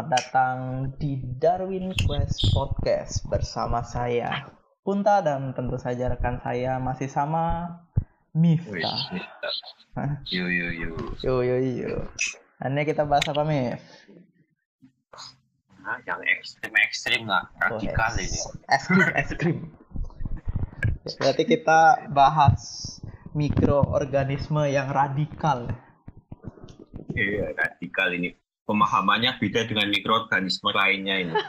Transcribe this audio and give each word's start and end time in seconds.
Selamat 0.00 0.16
datang 0.16 0.58
di 0.96 1.20
Darwin 1.20 1.92
Quest 1.92 2.56
Podcast 2.56 3.20
bersama 3.28 3.84
saya 3.84 4.48
Punta 4.80 5.20
dan 5.20 5.52
tentu 5.52 5.76
saja 5.76 6.08
rekan 6.08 6.40
saya 6.40 6.80
masih 6.80 7.04
sama. 7.04 7.76
Hah? 8.32 10.24
Yo 10.32 10.48
yo 10.48 10.72
yo. 10.72 10.96
Yo 11.20 11.44
yo 11.44 11.56
yo. 11.60 12.08
Ini 12.64 12.80
kita 12.88 13.04
bahas 13.04 13.28
apa 13.28 13.44
Mif? 13.44 13.84
Nah, 15.84 16.00
yang 16.08 16.24
ekstrim 16.32 16.72
ekstrim 16.80 17.28
lah, 17.28 17.52
radikal 17.60 18.16
Oh, 18.16 18.24
ini. 18.24 18.40
Es 19.20 19.28
krim. 19.36 19.68
Berarti 21.20 21.44
kita 21.44 22.08
bahas 22.08 22.88
mikroorganisme 23.36 24.64
yang 24.64 24.88
radikal. 24.96 25.68
Iya, 27.12 27.52
radikal 27.52 28.16
ini. 28.16 28.32
Pemahamannya 28.70 29.34
beda 29.42 29.66
dengan 29.66 29.90
mikroorganisme 29.90 30.70
lainnya 30.70 31.26
ini. 31.26 31.34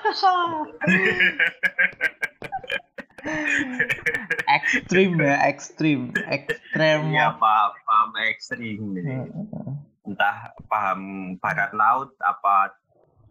ekstrim 4.57 5.21
ya, 5.21 5.37
ekstrim, 5.45 6.09
ekstrem. 6.25 7.13
Iya, 7.13 7.37
paham, 7.37 7.71
paham 7.85 8.09
ekstrim 8.25 8.97
ini. 8.97 9.29
Entah 10.01 10.49
paham 10.65 11.01
barat 11.37 11.69
laut 11.77 12.09
apa 12.25 12.73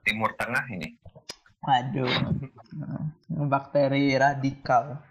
timur 0.07 0.39
tengah 0.39 0.63
ini. 0.71 0.95
Waduh, 1.67 2.15
bakteri 3.51 4.15
radikal, 4.15 5.03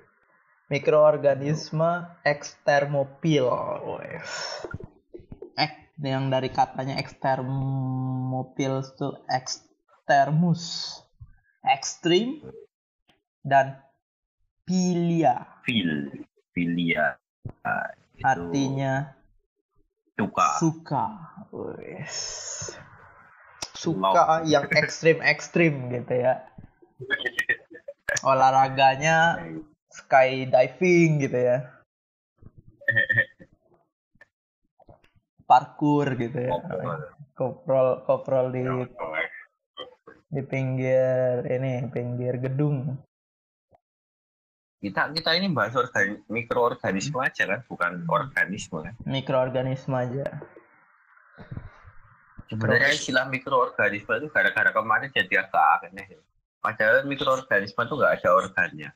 mikroorganisme 0.71 2.07
ekstermopil, 2.23 3.51
yang 5.99 6.31
dari 6.31 6.47
katanya 6.47 6.95
ekstermopil 6.95 8.79
itu 8.79 9.09
ekstermus, 9.27 10.63
ekstrim, 11.67 12.39
dan 13.43 13.83
pilia, 14.63 15.43
Fil, 15.67 16.23
filia. 16.55 17.19
Ah, 17.67 17.91
itu 18.15 18.23
artinya 18.23 19.11
suka. 20.15 20.47
suka, 20.59 21.05
suka 23.75 24.23
yang 24.47 24.67
ekstrim-ekstrim 24.71 25.91
gitu 25.91 26.13
ya. 26.15 26.47
Olahraganya 28.23 29.39
skydiving 29.99 31.27
gitu 31.27 31.39
ya. 31.39 31.57
Parkour 35.49 36.13
gitu 36.13 36.45
ya. 36.45 36.53
Koprol 37.33 38.05
koprol 38.05 38.53
di 38.53 38.61
di 40.29 40.41
pinggir 40.45 41.41
ini 41.49 41.89
pinggir 41.89 42.37
gedung. 42.37 43.01
Kita 44.79 45.09
kita 45.11 45.35
ini 45.35 45.49
bahas 45.49 45.73
organi 45.73 46.21
mikroorganisme 46.29 47.19
aja 47.19 47.49
kan, 47.49 47.65
bukan 47.65 48.05
organisme 48.07 48.85
kan. 48.85 48.93
Mikroorganisme 49.03 49.97
aja. 49.97 50.23
Sebenarnya 52.47 52.93
istilah 52.93 53.25
mikroorganisme 53.27 54.21
itu 54.21 54.27
gara-gara 54.31 54.71
kemarin 54.71 55.11
jadi 55.11 55.49
agak 55.49 55.89
aneh. 55.89 56.07
ya. 56.07 56.21
Padahal 56.61 57.09
mikroorganisme 57.09 57.81
itu 57.81 57.93
nggak 57.97 58.13
ada 58.21 58.29
organnya. 58.31 58.89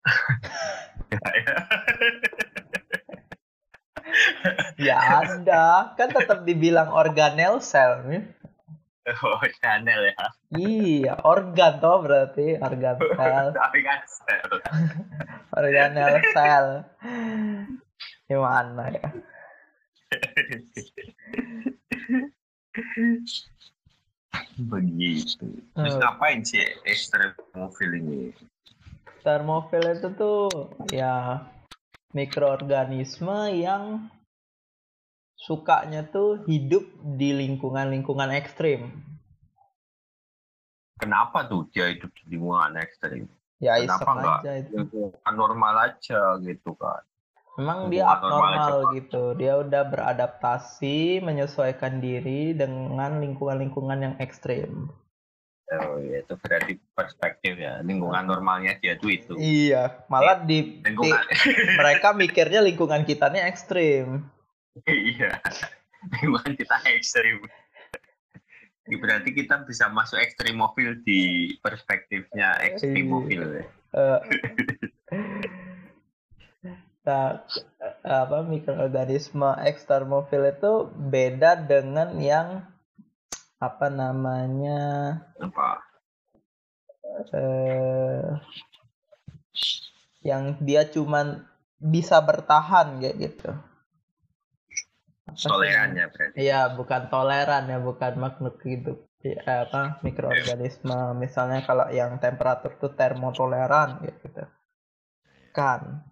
Ya 4.80 4.96
ada, 5.24 5.94
kan 5.94 6.08
tetap 6.10 6.44
dibilang 6.48 6.90
organel. 6.90 7.60
Mif. 8.06 8.40
oh, 9.24 9.42
channel 9.62 10.00
ya. 10.12 10.26
Iya, 10.54 11.14
organ 11.24 11.80
toh 11.80 12.04
berarti 12.04 12.60
organ 12.60 12.96
sel. 13.00 13.46
Kan 13.86 14.02
sel. 14.06 14.50
organel 15.58 16.14
sel. 16.36 16.66
Gimana 18.28 18.84
ya? 18.94 19.08
Begitu. 24.60 25.46
Terus 25.74 25.94
Hmm. 25.96 26.00
ngapain 26.02 26.40
sih 26.44 26.62
ekstremofil 26.86 27.90
ini? 27.98 28.30
Termofil 29.20 29.84
itu 29.96 30.08
tuh 30.16 30.48
ya 30.92 31.44
mikroorganisme 32.10 33.62
yang 33.62 34.10
sukanya 35.38 36.04
tuh 36.04 36.44
hidup 36.44 36.84
di 37.16 37.32
lingkungan-lingkungan 37.32 38.30
ekstrim. 38.36 38.92
Kenapa 41.00 41.48
tuh 41.48 41.64
dia 41.72 41.88
hidup 41.88 42.12
di 42.12 42.36
lingkungan 42.36 42.76
ekstrim? 42.76 43.24
Ya 43.60 43.80
Kenapa 43.80 44.10
nggak 44.16 44.40
aja 44.44 44.52
itu. 44.60 44.74
lingkungan 44.84 45.34
normal 45.36 45.74
aja 45.88 46.20
gitu 46.44 46.76
kan? 46.76 47.00
Memang 47.60 47.92
dia 47.92 48.08
abnormal 48.08 48.88
aja, 48.88 48.94
gitu. 48.96 49.36
Dia 49.36 49.60
udah 49.60 49.82
beradaptasi, 49.84 51.20
menyesuaikan 51.20 52.00
diri 52.00 52.56
dengan 52.56 53.20
lingkungan-lingkungan 53.20 54.00
yang 54.00 54.14
ekstrim. 54.16 54.88
Oh 55.70 56.02
iya, 56.02 56.26
itu 56.26 56.34
berarti 56.34 56.82
perspektif 56.98 57.54
ya. 57.54 57.78
Lingkungan 57.86 58.26
normalnya 58.26 58.74
dia 58.82 58.98
tuh 58.98 59.14
itu. 59.14 59.38
Iya, 59.38 60.02
malah 60.10 60.42
di, 60.42 60.82
di- 60.82 61.14
mereka 61.78 62.10
mikirnya 62.10 62.58
lingkungan 62.58 63.06
kita 63.06 63.30
nih 63.30 63.46
ekstrim. 63.46 64.26
iya. 64.90 65.38
Lingkungan 66.18 66.58
kita 66.58 66.74
ekstrim. 66.90 67.38
Berarti 68.90 69.30
kita 69.30 69.62
bisa 69.62 69.86
masuk 69.86 70.18
ekstremofil 70.18 71.06
di 71.06 71.54
perspektifnya 71.62 72.58
ekstremofil 72.66 73.62
ya. 73.62 73.64
Eh, 73.94 74.18
nah, 77.06 77.46
eh, 77.78 77.94
apa 78.26 78.42
mikroorganisme 78.42 79.54
ekstermofil 79.62 80.50
itu 80.50 80.72
beda 80.90 81.62
dengan 81.62 82.18
yang 82.18 82.66
apa 83.60 83.86
namanya 83.92 84.80
Apa? 85.36 85.84
eh 87.36 88.28
yang 90.24 90.56
dia 90.60 90.88
cuman 90.88 91.44
bisa 91.80 92.20
bertahan 92.20 93.00
kayak 93.00 93.16
gitu. 93.20 93.50
Tolerannya 95.32 96.10
berarti. 96.12 96.36
Iya, 96.36 96.74
bukan 96.76 97.08
toleran 97.08 97.70
ya, 97.70 97.78
bukan 97.80 98.12
makhluk 98.20 98.60
hidup. 98.66 98.98
Ya, 99.20 99.68
apa 99.68 100.00
mikroorganisme 100.00 101.12
misalnya 101.20 101.60
kalau 101.68 101.92
yang 101.92 102.16
temperatur 102.20 102.76
tuh 102.80 102.96
termotoleran 102.96 104.00
gitu. 104.04 104.44
Kan. 105.52 106.04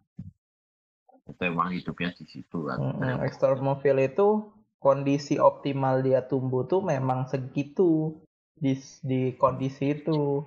Itu 1.25 1.43
emang 1.45 1.73
hidupnya 1.73 2.13
di 2.17 2.25
situ 2.29 2.69
kan. 2.69 2.79
Mm-mm, 2.81 3.25
Ekstermofil 3.25 3.97
itu 4.13 4.53
kondisi 4.79 5.37
optimal 5.37 6.01
dia 6.03 6.23
tumbuh 6.23 6.67
tuh 6.67 6.83
memang 6.83 7.27
segitu 7.27 8.23
di 8.55 8.79
di 9.03 9.35
kondisi 9.35 9.95
itu. 9.95 10.47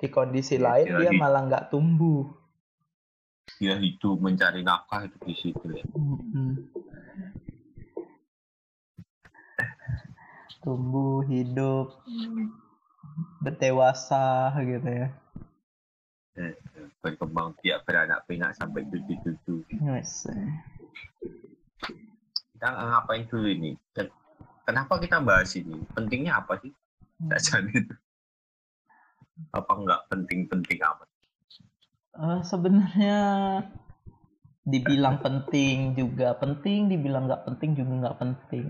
Di 0.00 0.08
kondisi 0.08 0.56
Ya, 0.56 0.64
lain 0.72 0.86
dia 0.88 0.98
dia 1.04 1.10
malah 1.12 1.44
nggak 1.44 1.68
tumbuh. 1.68 2.24
Dia 3.60 3.76
hidup 3.76 4.16
mencari 4.22 4.64
nafkah 4.64 5.04
itu 5.04 5.18
di 5.26 5.34
situ 5.36 5.66
ya. 5.68 5.84
Tumbuh, 10.60 11.24
hidup, 11.24 12.00
berdewasa 13.40 14.52
gitu 14.60 14.88
ya. 14.88 15.08
Eh, 16.36 16.54
Berkembang 17.00 17.56
biak 17.60 17.84
beranak 17.88 18.28
pinak 18.28 18.52
sampai 18.56 18.84
cucu-cucu. 18.88 19.64
Yes. 19.84 20.28
Kita 22.60 22.76
ngapain 22.76 23.24
dulu 23.24 23.48
ini? 23.48 23.72
Ken- 23.96 24.12
Kenapa 24.68 25.00
kita 25.00 25.16
bahas 25.24 25.48
ini? 25.56 25.80
Pentingnya 25.96 26.44
apa 26.44 26.60
sih? 26.60 26.68
Saja 27.40 27.64
itu. 27.72 27.96
Apa 29.56 29.72
enggak 29.80 30.00
penting-penting 30.12 30.78
amat? 30.84 31.08
Eh, 32.24 32.40
sebenarnya 32.50 33.18
dibilang 34.72 35.16
penting 35.24 35.76
juga 36.00 36.28
penting, 36.42 36.80
dibilang 36.92 37.24
nggak 37.28 37.44
penting 37.46 37.70
juga 37.78 37.92
nggak 38.00 38.18
penting. 38.22 38.66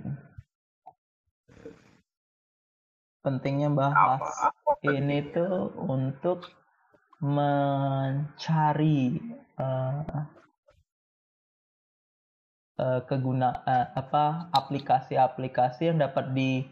Pentingnya 3.25 3.70
bahas 3.81 4.25
Apa? 4.25 4.50
Apa 4.50 4.70
ini 4.98 5.19
pentingnya? 5.25 5.32
tuh 5.34 5.54
untuk 5.96 6.38
mencari 7.37 9.00
eh, 9.64 10.00
eh, 12.81 13.05
keguna 13.05 13.61
eh, 13.69 13.93
apa 13.93 14.49
aplikasi-aplikasi 14.56 15.93
yang 15.93 16.00
dapat 16.00 16.32
di 16.32 16.65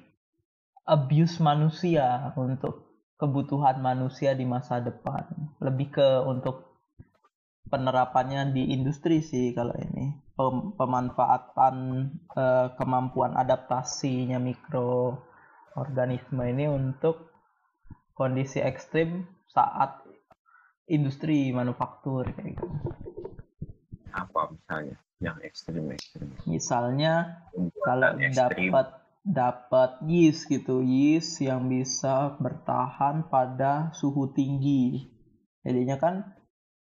abuse 0.89 1.37
manusia 1.45 2.33
untuk 2.41 2.89
kebutuhan 3.21 3.85
manusia 3.85 4.33
di 4.33 4.49
masa 4.49 4.81
depan. 4.81 5.29
Lebih 5.61 5.93
ke 5.93 6.25
untuk 6.25 6.81
penerapannya 7.69 8.57
di 8.57 8.73
industri 8.73 9.21
sih 9.21 9.53
kalau 9.53 9.77
ini. 9.77 10.17
Pem- 10.33 10.73
pemanfaatan 10.79 11.77
eh, 12.33 12.73
kemampuan 12.81 13.37
adaptasinya 13.37 14.41
mikroorganisme 14.41 16.49
ini 16.49 16.73
untuk 16.73 17.29
kondisi 18.17 18.65
ekstrim 18.65 19.29
saat 19.51 20.01
industri 20.89 21.53
manufaktur 21.53 22.25
kayak 22.33 22.57
gitu. 22.57 22.67
Apa 24.15 24.49
misalnya 24.51 24.97
yang 25.19 25.39
ekstrim-ekstrim? 25.43 26.31
Misalnya 26.47 27.43
kalau 27.83 28.19
ekstrim. 28.19 28.71
dapat 28.71 28.87
dapat 29.29 29.91
yeast 30.09 30.49
gitu, 30.49 30.81
yeast 30.81 31.43
yang 31.45 31.69
bisa 31.69 32.39
bertahan 32.41 33.29
pada 33.29 33.93
suhu 33.93 34.33
tinggi. 34.33 35.05
Jadinya 35.67 36.01
kan 36.01 36.15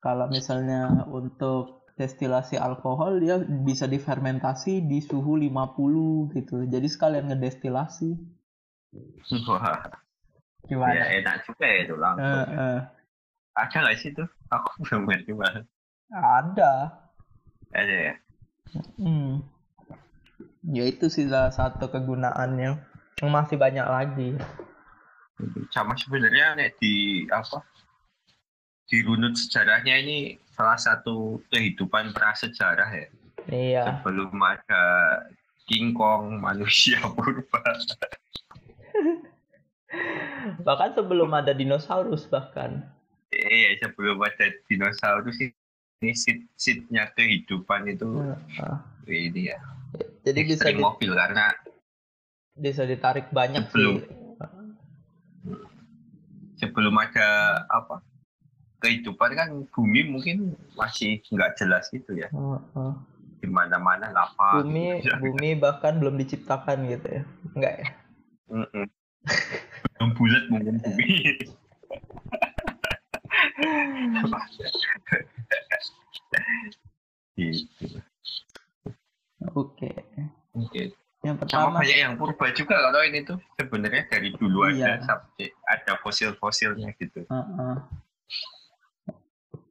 kalau 0.03 0.27
misalnya 0.27 1.07
untuk 1.07 1.87
destilasi 1.95 2.59
alkohol 2.59 3.21
dia 3.23 3.39
bisa 3.39 3.87
difermentasi 3.87 4.83
di 4.83 4.99
suhu 4.99 5.39
50 5.39 6.35
gitu. 6.35 6.67
Jadi 6.67 6.89
sekalian 6.89 7.31
ngedestilasi. 7.31 8.11
Wah, 9.49 9.89
Gimana? 10.67 10.95
ya 10.95 11.05
enak 11.23 11.37
juga 11.47 11.65
ya 11.67 11.79
itu 11.85 11.95
langsung. 11.99 12.43
Eh, 12.49 12.49
eh. 12.59 12.81
Ada 13.53 13.77
nggak 13.85 13.97
sih 14.01 14.11
tuh? 14.17 14.29
Aku 14.51 14.71
belum 14.89 15.03
ngerti 15.09 15.33
banget. 15.37 15.65
ada. 16.13 16.73
Ada 17.73 17.95
ya? 18.13 18.15
Hmm. 18.97 19.43
Ya 20.63 20.87
itu 20.87 21.11
sih 21.11 21.27
salah 21.27 21.51
satu 21.51 21.91
kegunaannya. 21.91 22.79
Masih 23.23 23.59
banyak 23.59 23.87
lagi. 23.87 24.31
Sama 25.75 25.99
sebenarnya 25.99 26.55
nek 26.55 26.79
di 26.79 27.27
apa? 27.31 27.63
Di 28.87 29.03
runut 29.03 29.35
sejarahnya 29.39 29.95
ini 30.03 30.19
salah 30.55 30.79
satu 30.79 31.41
kehidupan 31.51 32.15
prasejarah 32.15 32.91
ya. 32.91 33.09
Iya. 33.51 33.85
Sebelum 34.03 34.35
ada 34.39 34.85
King 35.67 35.95
Kong, 35.95 36.43
manusia 36.43 36.99
purba. 37.15 37.63
Bahkan 40.63 40.91
sebelum 40.99 41.31
ada 41.35 41.55
dinosaurus 41.55 42.27
bahkan. 42.27 42.83
Eh, 43.33 43.79
sebelum 43.81 44.21
ada 44.21 44.53
dinosaurus 44.69 45.39
ini 46.03 46.13
seed 46.13 46.51
seednya 46.59 47.07
kehidupan 47.15 47.87
itu 47.87 48.11
Heeh. 48.19 48.77
ini 49.07 49.43
ya. 49.49 49.59
Jadi 50.27 50.41
bisa 50.45 50.67
di- 50.67 50.75
mobil 50.77 51.15
karena 51.15 51.55
bisa 52.53 52.83
ditarik 52.83 53.31
banyak 53.31 53.63
Sebelum. 53.65 53.95
sih. 53.97 54.11
sebelum 56.55 56.95
ada 56.95 57.27
apa 57.67 57.99
kehidupan 58.79 59.31
kan 59.35 59.49
bumi 59.69 60.07
mungkin 60.07 60.55
masih 60.73 61.19
nggak 61.27 61.59
jelas 61.59 61.91
gitu 61.91 62.15
ya 62.15 62.31
Heeh. 62.31 62.93
di 63.39 63.49
mana 63.49 63.77
mana 63.77 64.11
lapang 64.11 64.63
Bumi 64.63 65.03
gitu. 65.03 65.11
bumi 65.19 65.55
bahkan 65.57 65.99
belum 65.99 66.15
diciptakan 66.17 66.87
gitu 66.87 67.09
ya. 67.09 67.23
Enggak 67.53 67.75
ya? 67.79 67.87
Belum 69.93 70.11
bulat 70.15 70.45
mungkin 70.49 70.79
bumi 70.79 71.11
gitu 77.35 77.99
Oke. 79.53 79.91
oke 80.55 80.83
Yang 81.23 81.37
sama 81.53 81.85
banyak 81.85 81.99
yang 82.01 82.15
purba 82.17 82.49
juga 82.57 82.81
kalau 82.81 83.05
ini 83.05 83.21
tuh 83.29 83.37
sebenarnya 83.61 84.09
dari 84.09 84.33
dulu 84.33 84.73
Iya. 84.73 84.97
ada 84.97 85.05
sampai 85.05 85.53
ada 85.69 85.93
fosil-fosilnya 86.01 86.97
gitu 86.97 87.29
Heeh. 87.29 87.77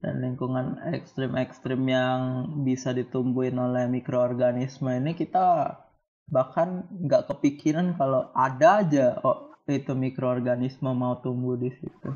Dan 0.02 0.18
lingkungan 0.18 0.82
ekstrim-ekstrim 0.98 1.82
yang 1.86 2.50
bisa 2.66 2.90
ditumbuhin 2.90 3.58
oleh 3.62 3.86
mikroorganisme 3.86 4.90
ini 4.98 5.14
kita 5.14 5.78
bahkan 6.26 6.90
nggak 6.90 7.30
kepikiran 7.30 7.94
kalau 8.02 8.34
ada 8.34 8.82
aja 8.82 9.22
oh, 9.22 9.54
itu 9.70 9.94
mikroorganisme 9.94 10.90
mau 10.90 11.22
tumbuh 11.22 11.54
di 11.54 11.70
situ. 11.78 12.10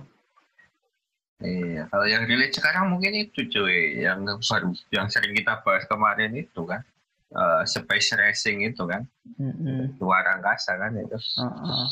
Iya, 1.45 1.91
kalau 1.91 2.07
yang 2.07 2.23
relate 2.25 2.55
sekarang 2.57 2.95
mungkin 2.95 3.11
itu 3.27 3.43
cuy, 3.51 4.01
yang 4.01 4.23
baru, 4.23 4.71
yang 4.89 5.11
sering 5.11 5.35
kita 5.35 5.59
bahas 5.61 5.83
kemarin 5.85 6.31
itu 6.31 6.63
kan, 6.63 6.79
Eh, 7.35 7.63
space 7.67 8.15
racing 8.15 8.63
itu 8.63 8.87
kan, 8.87 9.03
Mm-mm. 9.35 9.99
luar 9.99 10.23
angkasa 10.39 10.79
kan 10.79 10.95
itu. 10.95 11.19
Heeh. 11.19 11.85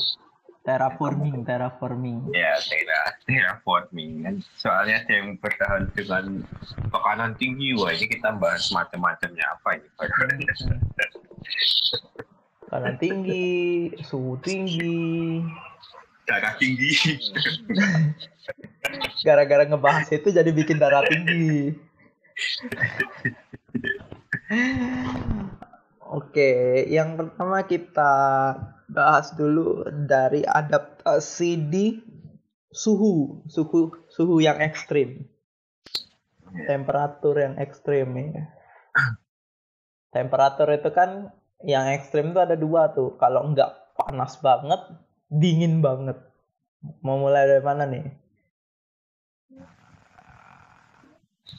Terraforming, 0.64 1.44
terraforming. 1.44 2.32
Ya, 2.32 2.56
tera, 2.64 3.20
terraforming 3.28 4.24
kan. 4.24 4.40
Soalnya 4.56 5.04
ada 5.04 5.12
yang 5.12 5.36
bertahan 5.44 5.92
dengan 5.92 6.48
tekanan 6.88 7.36
tinggi, 7.36 7.76
wah 7.76 7.92
ini 7.92 8.08
kita 8.08 8.32
bahas 8.40 8.72
macam-macamnya 8.72 9.44
apa 9.44 9.76
ini. 9.76 9.88
Kanan 12.72 12.96
tinggi, 12.96 13.92
suhu 14.08 14.40
tinggi. 14.40 15.44
Darah 16.24 16.56
tinggi. 16.56 17.20
Gara-gara 19.28 19.68
ngebahas 19.68 20.08
itu 20.08 20.32
jadi 20.32 20.56
bikin 20.56 20.80
darah 20.80 21.04
tinggi. 21.04 21.76
Oke, 26.14 26.86
yang 26.94 27.18
pertama 27.18 27.66
kita 27.66 28.14
bahas 28.86 29.34
dulu 29.34 29.82
dari 30.06 30.46
adaptasi 30.46 31.58
di 31.58 31.98
suhu, 32.70 33.42
suhu 33.50 34.10
suhu 34.14 34.38
yang 34.38 34.62
ekstrim, 34.62 35.26
temperatur 36.70 37.42
yang 37.42 37.58
ekstrim 37.58 38.14
ya. 38.14 38.46
Temperatur 40.14 40.70
itu 40.70 40.94
kan 40.94 41.34
yang 41.66 41.90
ekstrim 41.90 42.38
itu 42.38 42.40
ada 42.46 42.54
dua 42.54 42.94
tuh. 42.94 43.18
Kalau 43.18 43.50
nggak 43.50 43.98
panas 43.98 44.38
banget, 44.38 44.82
dingin 45.34 45.82
banget. 45.82 46.22
Mau 47.02 47.18
mulai 47.18 47.50
dari 47.50 47.64
mana 47.66 47.90
nih? 47.90 48.06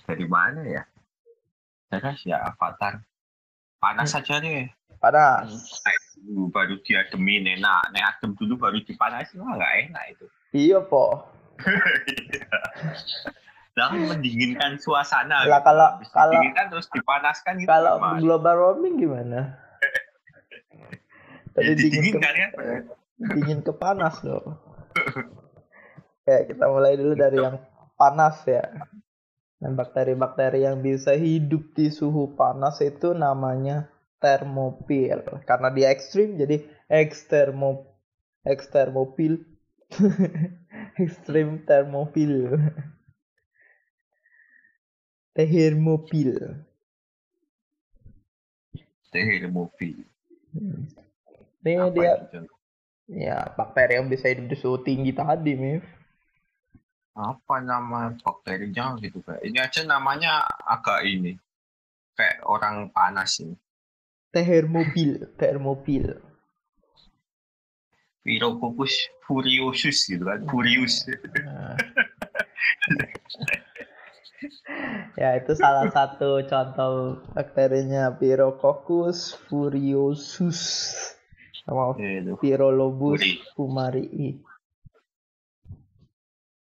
Dari 0.07 0.27
mana 0.31 0.61
ya? 0.63 0.87
Jelas 1.97 2.21
ya, 2.23 2.39
avatar. 2.45 3.03
Panas 3.79 4.09
Hmm. 4.09 4.15
saja 4.17 4.35
nih. 4.39 4.71
Panas. 4.97 5.51
Dulu 6.17 6.49
baru 6.49 6.81
diademin 6.81 7.45
enak. 7.51 7.93
Naik 7.93 8.07
adem 8.17 8.33
dulu 8.35 8.57
baru 8.57 8.81
dipanasin, 8.81 9.39
wah 9.39 9.53
nggak 9.53 9.73
enak 9.87 10.05
itu. 10.11 10.27
Iya, 10.55 10.81
po. 10.81 11.29
Kan 13.75 13.91
mendinginkan 14.09 14.79
suasana. 14.79 15.45
Lah, 15.45 15.61
gitu. 15.61 15.67
kalau- 15.67 15.93
Habis 15.99 16.11
kalau- 16.11 16.33
didinginkan 16.33 16.67
terus 16.71 16.87
dipanaskan 16.89 17.53
gitu. 17.59 17.69
Kalau 17.69 17.93
gimana? 17.99 18.19
global 18.19 18.57
warming 18.57 18.97
gimana? 18.97 19.41
Ya, 21.55 21.71
Tadi 21.71 21.73
dingin 21.79 22.19
ke, 22.19 22.27
ya. 22.27 22.49
dingin 23.31 23.61
ke 23.61 23.71
panas 23.71 24.19
loh. 24.25 24.43
Oke, 26.25 26.37
kita 26.49 26.65
mulai 26.67 26.97
dulu 26.97 27.15
dari 27.15 27.39
yang 27.39 27.61
panas 27.95 28.43
ya. 28.45 28.65
Dan 29.59 29.79
bakteri-bakteri 29.79 30.67
yang 30.67 30.85
bisa 30.85 31.17
hidup 31.17 31.73
di 31.73 31.89
suhu 31.89 32.37
panas 32.37 32.83
itu 32.85 33.17
namanya 33.17 33.89
termopil. 34.21 35.25
Karena 35.49 35.69
dia 35.73 35.89
ekstrim 35.95 36.37
jadi 36.37 36.65
ekstermo 36.91 37.89
ekstermopil. 38.45 39.41
ekstrim 41.05 41.65
termopil. 41.65 42.61
Tehermopil. 45.35 46.63
Tehir 49.15 49.47
mobil. 49.47 50.03
Ini 51.63 51.79
Apa 51.79 51.95
dia 51.95 52.13
itu? 52.19 52.39
Ya, 53.07 53.39
bakteri 53.55 53.95
yang 53.95 54.11
bisa 54.11 54.27
hidup 54.27 54.51
di 54.51 54.57
suhu 54.59 54.83
tinggi 54.83 55.15
tadi, 55.15 55.55
Mif. 55.55 55.87
Apa 57.15 57.63
nama 57.63 58.11
bakterinya 58.19 58.99
gitu 58.99 59.23
kayak. 59.23 59.43
Ini 59.47 59.59
aja 59.63 59.81
namanya 59.87 60.43
agak 60.67 61.07
ini. 61.07 61.39
Kayak 62.15 62.43
orang 62.47 62.91
panas 62.91 63.39
ini. 63.39 63.55
Tehermobil, 64.35 65.31
termopil. 65.39 66.19
Pirococcus 68.27 68.95
furiosus 69.23 70.11
gitu 70.11 70.27
kan. 70.27 70.43
Furious. 70.51 71.07
Nah. 71.07 71.79
ya, 75.21 75.39
itu 75.39 75.53
salah 75.55 75.87
satu 75.95 76.43
contoh 76.51 77.23
bakterinya 77.31 78.11
Pirococcus 78.19 79.39
furiosus. 79.47 80.61
Sama 81.65 81.97
Itu. 81.97 82.37
Pyrolobus 82.43 83.23
Furi. 83.23 83.33
fumarii. 83.57 84.31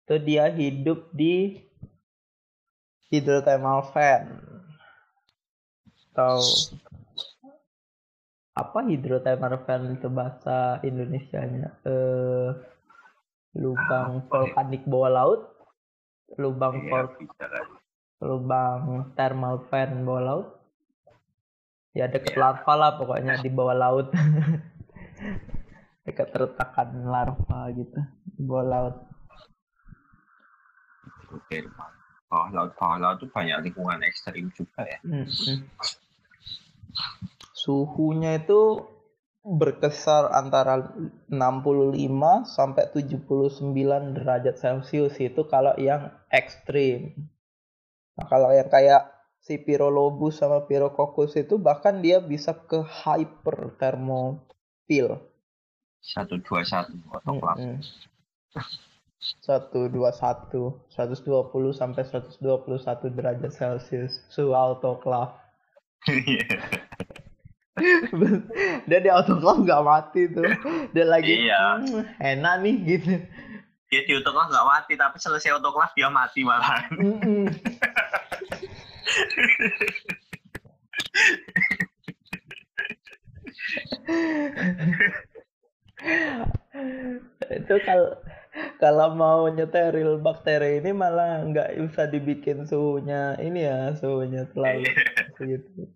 Itu 0.07 0.23
dia 0.23 0.47
hidup 0.47 1.11
di 1.11 1.59
hydrothermal 3.11 3.91
vent. 3.91 4.39
Atau 6.15 6.39
apa 8.55 8.79
hydrothermal 8.87 9.67
vent 9.67 9.99
itu 9.99 10.07
bahasa 10.07 10.79
Indonesianya? 10.79 11.75
Eh, 11.83 12.49
lubang 13.59 14.23
ya? 14.23 14.31
vulkanik 14.31 14.87
bawah 14.87 15.11
laut, 15.11 15.41
lubang 16.39 16.87
Iya, 16.87 17.03
kan. 17.11 17.67
lubang 18.23 19.11
thermal 19.11 19.67
vent 19.67 20.07
bawah 20.07 20.23
laut. 20.23 20.47
Ya 21.91 22.07
dekat 22.07 22.31
Iya. 22.31 22.47
larva 22.47 22.73
lah 22.79 22.91
pokoknya 22.95 23.43
di 23.43 23.49
bawah 23.51 23.75
laut. 23.75 24.07
dekat 26.07 26.31
retakan 26.31 27.11
larva 27.11 27.59
gitu 27.75 27.99
di 28.39 28.41
bawah 28.47 28.63
laut. 28.63 28.95
Hidrotermal. 31.27 31.91
Bawah 32.27 32.51
laut 32.51 32.71
bawah 32.75 32.99
laut 32.99 33.17
itu 33.23 33.27
banyak 33.31 33.57
lingkungan 33.67 34.03
ekstrim 34.03 34.51
juga 34.55 34.83
ya. 34.83 34.99
Hmm. 35.03 35.27
Suhunya 37.55 38.39
itu 38.39 38.83
berkisar 39.47 40.27
antara 40.35 40.91
65 41.31 41.95
sampai 42.43 42.91
79 42.91 43.71
derajat 44.11 44.59
Celcius 44.59 45.15
itu 45.23 45.47
kalau 45.47 45.71
yang 45.79 46.11
ekstrim. 46.27 47.15
Nah, 48.19 48.27
kalau 48.27 48.51
yang 48.51 48.67
kayak 48.67 49.07
si 49.39 49.55
Pyrolobus 49.63 50.43
sama 50.43 50.67
Pyrococcus 50.67 51.39
itu 51.39 51.55
bahkan 51.55 52.03
dia 52.03 52.19
bisa 52.19 52.51
ke 52.51 52.83
hyperthermopil. 52.83 55.23
121 56.03 57.07
autoclave. 57.07 57.63
Hmm, 57.63 57.79
satu 59.17 59.89
dua 59.89 60.13
satu 60.13 60.77
seratus 60.93 61.25
dua 61.25 61.49
puluh 61.49 61.73
sampai 61.73 62.05
seratus 62.05 62.37
dua 62.37 62.61
puluh 62.61 62.77
satu 62.77 63.09
derajat 63.09 63.49
celcius 63.49 64.21
suhu 64.29 64.53
autoclave 64.53 65.33
dia 68.89 68.99
di 69.01 69.09
autoclave 69.09 69.61
nggak 69.65 69.83
mati 69.85 70.21
tuh. 70.33 70.45
Dia 70.93 71.05
lagi 71.05 71.45
Iya. 71.45 71.61
"Hmm, 71.81 72.03
enak 72.17 72.55
nih 72.65 72.75
gitu. 72.85 73.13
Dia 73.89 74.01
di 74.05 74.11
autoclave 74.17 74.49
nggak 74.53 74.67
mati, 74.69 74.93
tapi 74.97 75.17
selesai 75.21 75.53
autoclave 75.57 75.93
dia 75.97 76.09
mati 76.09 76.41
malah. 76.45 76.85
Itu 87.47 87.75
kalau 87.85 88.09
kalau 88.77 89.13
mau 89.17 89.49
nyeteril 89.49 90.21
bakteri 90.21 90.81
ini 90.81 90.93
malah 90.93 91.41
nggak 91.45 91.77
bisa 91.81 92.05
dibikin 92.05 92.65
suhunya 92.69 93.35
ini 93.41 93.65
ya 93.65 93.93
suhunya 93.97 94.45
terlalu 94.53 94.85
segitu. 95.37 95.89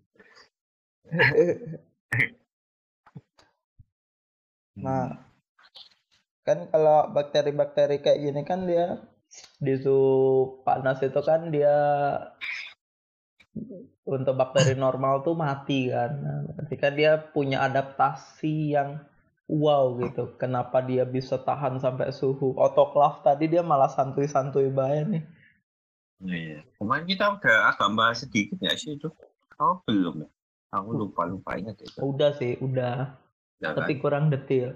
Nah, 4.82 5.14
kan 6.42 6.66
kalau 6.72 7.12
bakteri-bakteri 7.14 8.02
kayak 8.02 8.20
gini 8.24 8.42
kan 8.42 8.66
dia 8.66 8.98
di 9.62 9.78
suhu 9.78 10.60
panas 10.66 10.98
itu 11.04 11.20
kan 11.22 11.52
dia 11.54 11.76
untuk 14.08 14.34
bakteri 14.34 14.74
normal 14.74 15.22
tuh 15.22 15.36
mati 15.36 15.92
kan. 15.92 16.10
Nah, 16.18 16.38
berarti 16.50 16.74
kan 16.80 16.92
dia 16.98 17.20
punya 17.20 17.62
adaptasi 17.68 18.74
yang 18.74 18.98
wow 19.52 19.92
gitu. 20.00 20.32
Kenapa 20.40 20.80
dia 20.80 21.04
bisa 21.04 21.36
tahan 21.36 21.76
sampai 21.76 22.08
suhu 22.08 22.56
autoclave 22.56 23.20
tadi 23.20 23.52
dia 23.52 23.60
malah 23.60 23.92
santuy-santuy 23.92 24.72
banget 24.72 25.06
nih. 25.12 25.24
Iya. 26.22 26.58
Kemarin 26.80 27.04
kita 27.04 27.24
udah 27.36 27.56
agak 27.74 27.90
bahas 27.92 28.24
sedikit 28.24 28.56
ya 28.64 28.72
sih 28.72 28.96
itu. 28.96 29.12
Oh 29.60 29.84
belum 29.84 30.24
ya? 30.24 30.28
Aku 30.72 30.96
lupa 30.96 31.28
lupa 31.28 31.60
ingat 31.60 31.76
itu. 31.84 32.00
Udah 32.00 32.32
sih, 32.40 32.56
udah. 32.64 33.20
Ya, 33.60 33.76
Tapi 33.76 34.00
kan? 34.00 34.00
kurang 34.00 34.24
detail. 34.32 34.72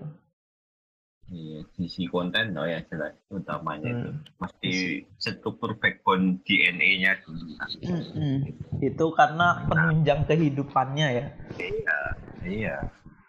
Iya, 1.26 1.66
sisi 1.74 2.06
konten 2.06 2.54
oh 2.54 2.62
ya 2.62 2.86
jelas 2.86 3.18
utamanya 3.34 3.90
itu. 3.90 4.08
Hmm. 4.14 4.22
Mesti 4.38 4.72
struktur 5.18 5.74
backbone 5.74 6.38
DNA-nya 6.46 7.18
dulu. 7.26 7.58
Mm-mm. 7.82 8.46
Itu 8.78 9.10
karena 9.10 9.66
penunjang 9.66 10.22
kehidupannya 10.30 11.08
ya. 11.18 11.26
Iya, 11.58 11.98
iya. 12.46 12.76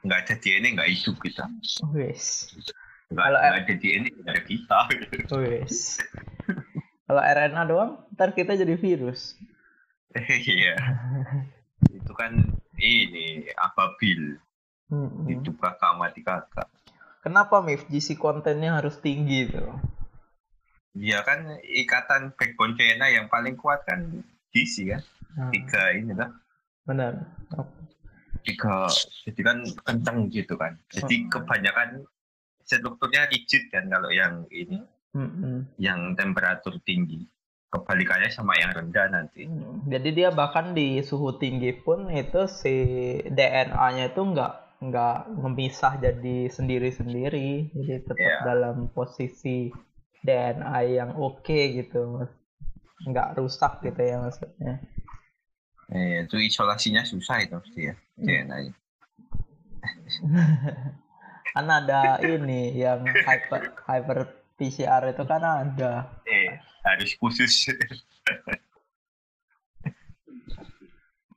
Nggak 0.08 0.20
ada 0.24 0.34
DNA 0.40 0.70
nggak 0.74 0.90
hidup 0.90 1.16
kita. 1.20 1.44
Wes. 1.92 2.48
Nggak, 3.08 3.20
Kalau- 3.22 3.42
nggak 3.42 3.60
ada 3.60 3.74
DNA 3.76 4.10
nggak 4.16 4.34
ada 4.34 4.44
kita. 4.44 4.80
Wes. 5.44 5.76
Kalau 7.04 7.22
RNA 7.22 7.62
doang, 7.66 7.92
ntar 8.12 8.32
kita 8.32 8.56
jadi 8.56 8.76
virus. 8.76 9.36
Iya. 10.18 10.74
itu 11.88 12.10
kan 12.12 12.34
ini 12.74 13.46
ababil 13.54 14.40
Mm-mm. 14.88 15.30
hidup 15.30 15.62
kakak 15.62 15.94
mati 15.94 16.26
kakak. 16.26 16.66
Kenapa 17.22 17.60
MIF 17.60 17.86
GC 17.86 18.16
kontennya 18.16 18.74
harus 18.74 18.98
tinggi 18.98 19.46
tuh? 19.46 19.78
Iya 20.96 21.22
kan 21.22 21.46
ikatan 21.62 22.34
backbone 22.34 22.74
DNA 22.74 23.14
yang 23.14 23.28
paling 23.28 23.54
kuat 23.54 23.86
kan 23.86 24.24
DC 24.50 24.90
kan 24.90 25.04
Nah, 25.38 25.54
tiga 25.54 25.94
ini 25.94 26.18
lah 26.18 26.34
benar. 26.82 27.14
Tiga 28.46 28.78
jadi 29.26 29.42
kan 29.48 29.58
kenceng 29.88 30.18
gitu 30.34 30.54
kan 30.62 30.74
jadi 30.92 31.16
Hmm. 31.16 31.30
kebanyakan 31.34 31.90
strukturnya 32.68 33.30
rigid 33.32 33.64
kan 33.74 33.88
kalau 33.88 34.10
yang 34.12 34.44
ini 34.52 34.84
Mm-mm. 35.16 35.66
yang 35.80 36.14
temperatur 36.20 36.78
tinggi 36.84 37.26
kebalikannya 37.72 38.30
sama 38.32 38.54
yang 38.60 38.72
rendah 38.76 39.08
nanti 39.12 39.46
Hmm, 39.48 39.88
Jadi 39.88 40.10
dia 40.18 40.30
bahkan 40.40 40.76
di 40.78 41.00
suhu 41.10 41.30
tinggi 41.40 41.72
pun 41.86 42.12
itu 42.12 42.42
si 42.50 42.76
DNA-nya 43.38 44.12
itu 44.12 44.22
nggak 44.34 44.52
nggak 44.88 45.16
memisah 45.44 45.94
jadi 46.06 46.38
sendiri-sendiri. 46.58 47.50
Jadi 47.74 47.94
tetap 48.06 48.18
Iya. 48.20 48.40
dalam 48.44 48.76
posisi 48.92 49.72
DNA 50.26 50.80
yang 51.00 51.12
oke 51.16 51.60
gitu. 51.80 52.28
Nggak 53.08 53.30
rusak 53.40 53.74
gitu 53.86 54.02
ya 54.10 54.16
maksudnya. 54.26 54.74
Eh, 55.94 56.24
itu 56.26 56.38
isolasinya 56.40 57.04
susah 57.04 57.38
itu 57.44 57.56
mesti 57.60 57.82
ya 57.92 57.96
Hmm. 58.18 58.26
DNA. 58.26 58.60
Kan 61.54 61.68
ada 61.70 62.22
ini 62.22 62.74
yang 62.78 63.02
hyper 63.06 63.62
hyper 63.86 64.18
PCR 64.58 65.04
itu 65.14 65.24
kan 65.26 65.42
ada. 65.42 65.94
eh 66.26 66.50
harus 66.86 67.12
khusus 67.18 67.54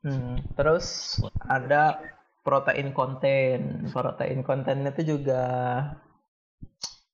Hmm, 0.01 0.41
terus 0.57 1.21
ada 1.45 2.01
protein 2.41 2.97
konten. 2.97 3.85
Protein 3.93 4.41
konten 4.49 4.89
itu 4.89 5.03
juga 5.17 5.43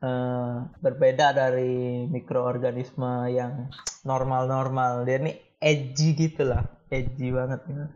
eh, 0.03 0.55
berbeda 0.85 1.27
dari 1.35 2.07
mikroorganisme 2.07 3.13
yang 3.35 3.67
normal-normal. 4.07 5.03
Dia 5.07 5.19
ini 5.23 5.33
edgy 5.59 6.15
gitu 6.15 6.47
lah, 6.47 6.63
edgy 6.91 7.29
banget 7.35 7.61
ya. 7.67 7.87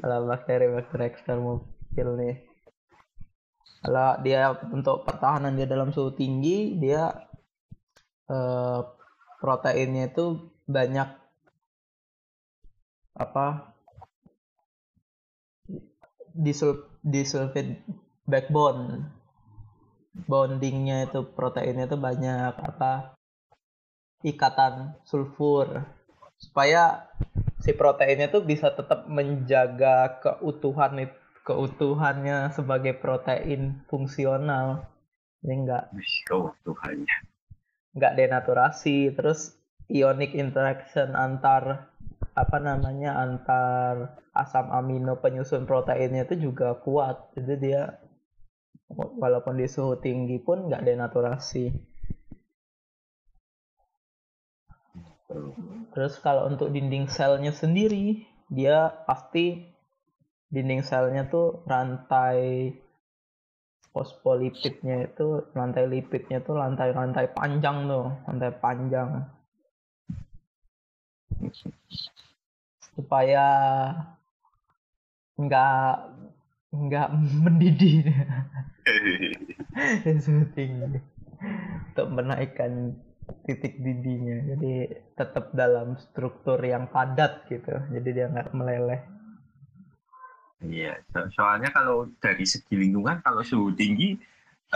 Kalau 0.00 0.28
bakteri-bakteri 0.28 1.04
ekstermofil 1.10 2.08
nih. 2.16 2.36
Kalau 3.80 4.20
dia 4.20 4.52
untuk 4.72 5.08
pertahanan 5.08 5.56
dia 5.56 5.64
dalam 5.64 5.92
suhu 5.92 6.12
tinggi, 6.12 6.76
dia 6.76 7.12
eh, 8.28 8.80
proteinnya 9.40 10.12
itu 10.12 10.52
banyak 10.68 11.08
apa 13.16 13.74
disul 16.32 16.88
disulfid 17.04 17.82
backbone 18.24 19.10
bondingnya 20.30 21.10
itu 21.10 21.26
proteinnya 21.26 21.90
itu 21.90 21.98
banyak 21.98 22.54
apa 22.54 23.18
ikatan 24.22 24.96
sulfur 25.04 25.84
supaya 26.40 27.08
si 27.60 27.76
proteinnya 27.76 28.32
itu 28.32 28.40
bisa 28.40 28.72
tetap 28.72 29.04
menjaga 29.06 30.20
keutuhan 30.24 31.12
keutuhannya 31.44 32.52
sebagai 32.56 32.96
protein 32.96 33.84
fungsional. 33.88 34.88
Jadi 35.40 35.54
nggak 35.64 35.84
oh 36.36 36.52
Tuhannya 36.64 37.16
nggak 37.96 38.16
denaturasi. 38.16 39.12
Terus 39.12 39.56
ionic 39.88 40.36
interaction 40.36 41.12
antar 41.16 41.92
apa 42.36 42.56
namanya 42.60 43.16
antar 43.20 44.20
asam 44.32 44.72
amino 44.72 45.20
penyusun 45.20 45.64
proteinnya 45.68 46.24
itu 46.28 46.52
juga 46.52 46.80
kuat. 46.80 47.32
Jadi 47.36 47.54
dia 47.60 48.00
walaupun 48.90 49.60
di 49.60 49.68
suhu 49.68 50.00
tinggi 50.00 50.40
pun 50.40 50.66
nggak 50.68 50.82
denaturasi 50.82 51.89
terus 55.94 56.18
kalau 56.18 56.50
untuk 56.50 56.74
dinding 56.74 57.06
selnya 57.06 57.54
sendiri 57.54 58.26
dia 58.50 58.90
pasti 59.06 59.62
dinding 60.50 60.82
selnya 60.82 61.30
tuh 61.30 61.62
rantai 61.70 62.74
fosfolipidnya 63.90 65.10
itu 65.10 65.46
rantai 65.54 65.86
lipidnya 65.90 66.38
tuh 66.42 66.58
lantai-lantai 66.58 67.30
panjang 67.34 67.90
tuh 67.90 68.06
lantai 68.26 68.50
panjang. 68.58 69.08
Supaya 72.94 73.46
nggak 75.38 75.86
nggak 76.70 77.08
mendidih. 77.42 78.06
Suhu 80.24 80.44
tinggi. 80.54 80.98
Untuk 81.90 82.06
menaikkan 82.14 82.94
titik 83.46 83.74
didihnya 83.86 84.36
jadi 84.50 84.72
tetap 85.18 85.44
dalam 85.62 85.88
struktur 86.04 86.58
yang 86.72 86.84
padat 86.94 87.32
gitu 87.52 87.74
jadi 87.94 88.08
dia 88.16 88.26
nggak 88.32 88.50
meleleh 88.58 89.00
Iya, 90.60 90.92
so- 91.12 91.30
soalnya 91.36 91.68
kalau 91.72 91.96
dari 92.20 92.44
segi 92.44 92.74
lingkungan 92.76 93.24
kalau 93.24 93.40
suhu 93.40 93.72
tinggi 93.72 94.12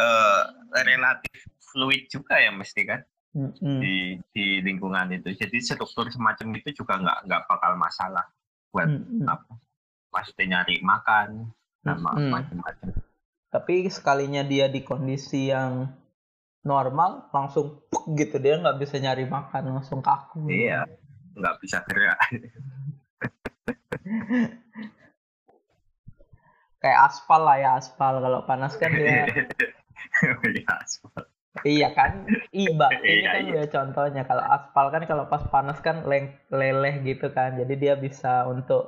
eh, 0.00 0.42
relatif 0.88 1.38
fluid 1.70 2.02
juga 2.14 2.34
ya 2.40 2.50
mesti 2.54 2.82
kan. 2.88 3.02
Mm-mm. 3.36 3.80
di 3.82 4.16
di 4.34 4.62
lingkungan 4.66 5.08
itu. 5.16 5.30
Jadi 5.40 5.58
struktur 5.60 6.06
semacam 6.12 6.48
itu 6.58 6.70
juga 6.80 6.94
nggak 7.02 7.18
nggak 7.28 7.42
bakal 7.50 7.72
masalah 7.76 8.24
buat 8.72 8.88
Mm-mm. 8.88 9.34
apa? 9.34 9.52
Maksudnya 10.14 10.46
nyari 10.62 10.76
makan 10.84 11.28
sama 11.84 12.12
Mm-mm. 12.16 12.34
macam-macam. 12.34 12.90
Tapi 13.54 13.74
sekalinya 13.96 14.42
dia 14.52 14.66
di 14.74 14.80
kondisi 14.90 15.40
yang 15.54 15.72
normal, 16.64 17.28
langsung 17.36 17.84
puk 17.92 18.04
gitu 18.16 18.36
dia 18.40 18.56
nggak 18.60 18.78
bisa 18.82 18.96
nyari 19.00 19.24
makan, 19.28 19.62
langsung 19.78 20.00
kaku. 20.00 20.48
Iya, 20.48 20.84
nggak 21.38 21.56
bisa 21.62 21.78
gerak. 21.88 22.18
Kayak 26.82 27.00
aspal 27.08 27.40
lah 27.48 27.56
ya 27.64 27.70
aspal 27.80 28.14
kalau 28.20 28.40
panas 28.44 28.76
kan 28.76 28.92
dia 28.92 29.24
Iya, 30.44 30.72
aspal. 30.84 31.24
Iya 31.64 31.88
kan, 31.96 32.28
iba 32.52 32.88
ini 33.08 33.24
Iya, 33.24 33.30
kan 33.32 33.42
iya. 33.48 33.62
contohnya. 33.72 34.22
Kalau 34.28 34.44
aspal 34.56 34.86
kan 34.94 35.02
kalau 35.10 35.24
pas 35.32 35.42
panas 35.48 35.78
kan 35.86 35.96
leng- 36.10 36.36
leleh 36.52 36.94
gitu 37.08 37.26
kan, 37.36 37.50
jadi 37.60 37.74
dia 37.82 37.94
bisa 38.04 38.44
untuk 38.54 38.82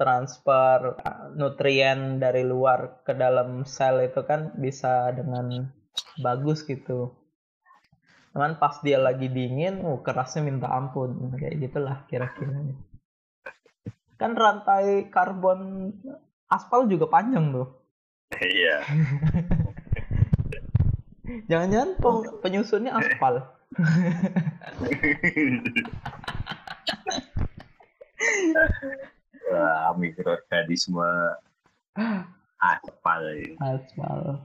transfer 0.00 0.78
uh, 1.08 1.24
nutrien 1.38 2.00
dari 2.24 2.42
luar 2.52 2.80
ke 3.06 3.12
dalam 3.22 3.48
sel 3.76 3.96
itu 4.08 4.20
kan 4.30 4.40
bisa 4.64 4.92
dengan 5.18 5.46
bagus 6.18 6.66
gitu. 6.66 7.14
Cuman 8.34 8.58
pas 8.58 8.82
dia 8.82 8.98
lagi 8.98 9.30
dingin, 9.30 9.78
uh, 9.86 10.02
kerasnya 10.02 10.42
minta 10.42 10.66
ampun, 10.66 11.38
kayak 11.38 11.70
gitulah 11.70 12.02
kira-kira. 12.10 12.74
Kan 14.18 14.34
rantai 14.34 15.06
karbon 15.10 15.92
aspal 16.50 16.90
juga 16.90 17.06
panjang 17.06 17.54
tuh. 17.54 17.68
Iya. 18.34 18.82
Jangan-jangan 21.50 21.90
peng- 22.02 22.34
penyusunnya 22.42 22.92
aspal. 22.92 23.46
Wah, 29.50 29.94
mikroorganisme 29.94 31.06
aspal. 32.58 33.22
Aspal. 33.62 34.42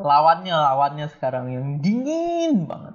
Lawannya 0.00 0.54
lawannya 0.54 1.06
sekarang 1.10 1.50
yang 1.50 1.66
dingin 1.82 2.70
banget. 2.70 2.94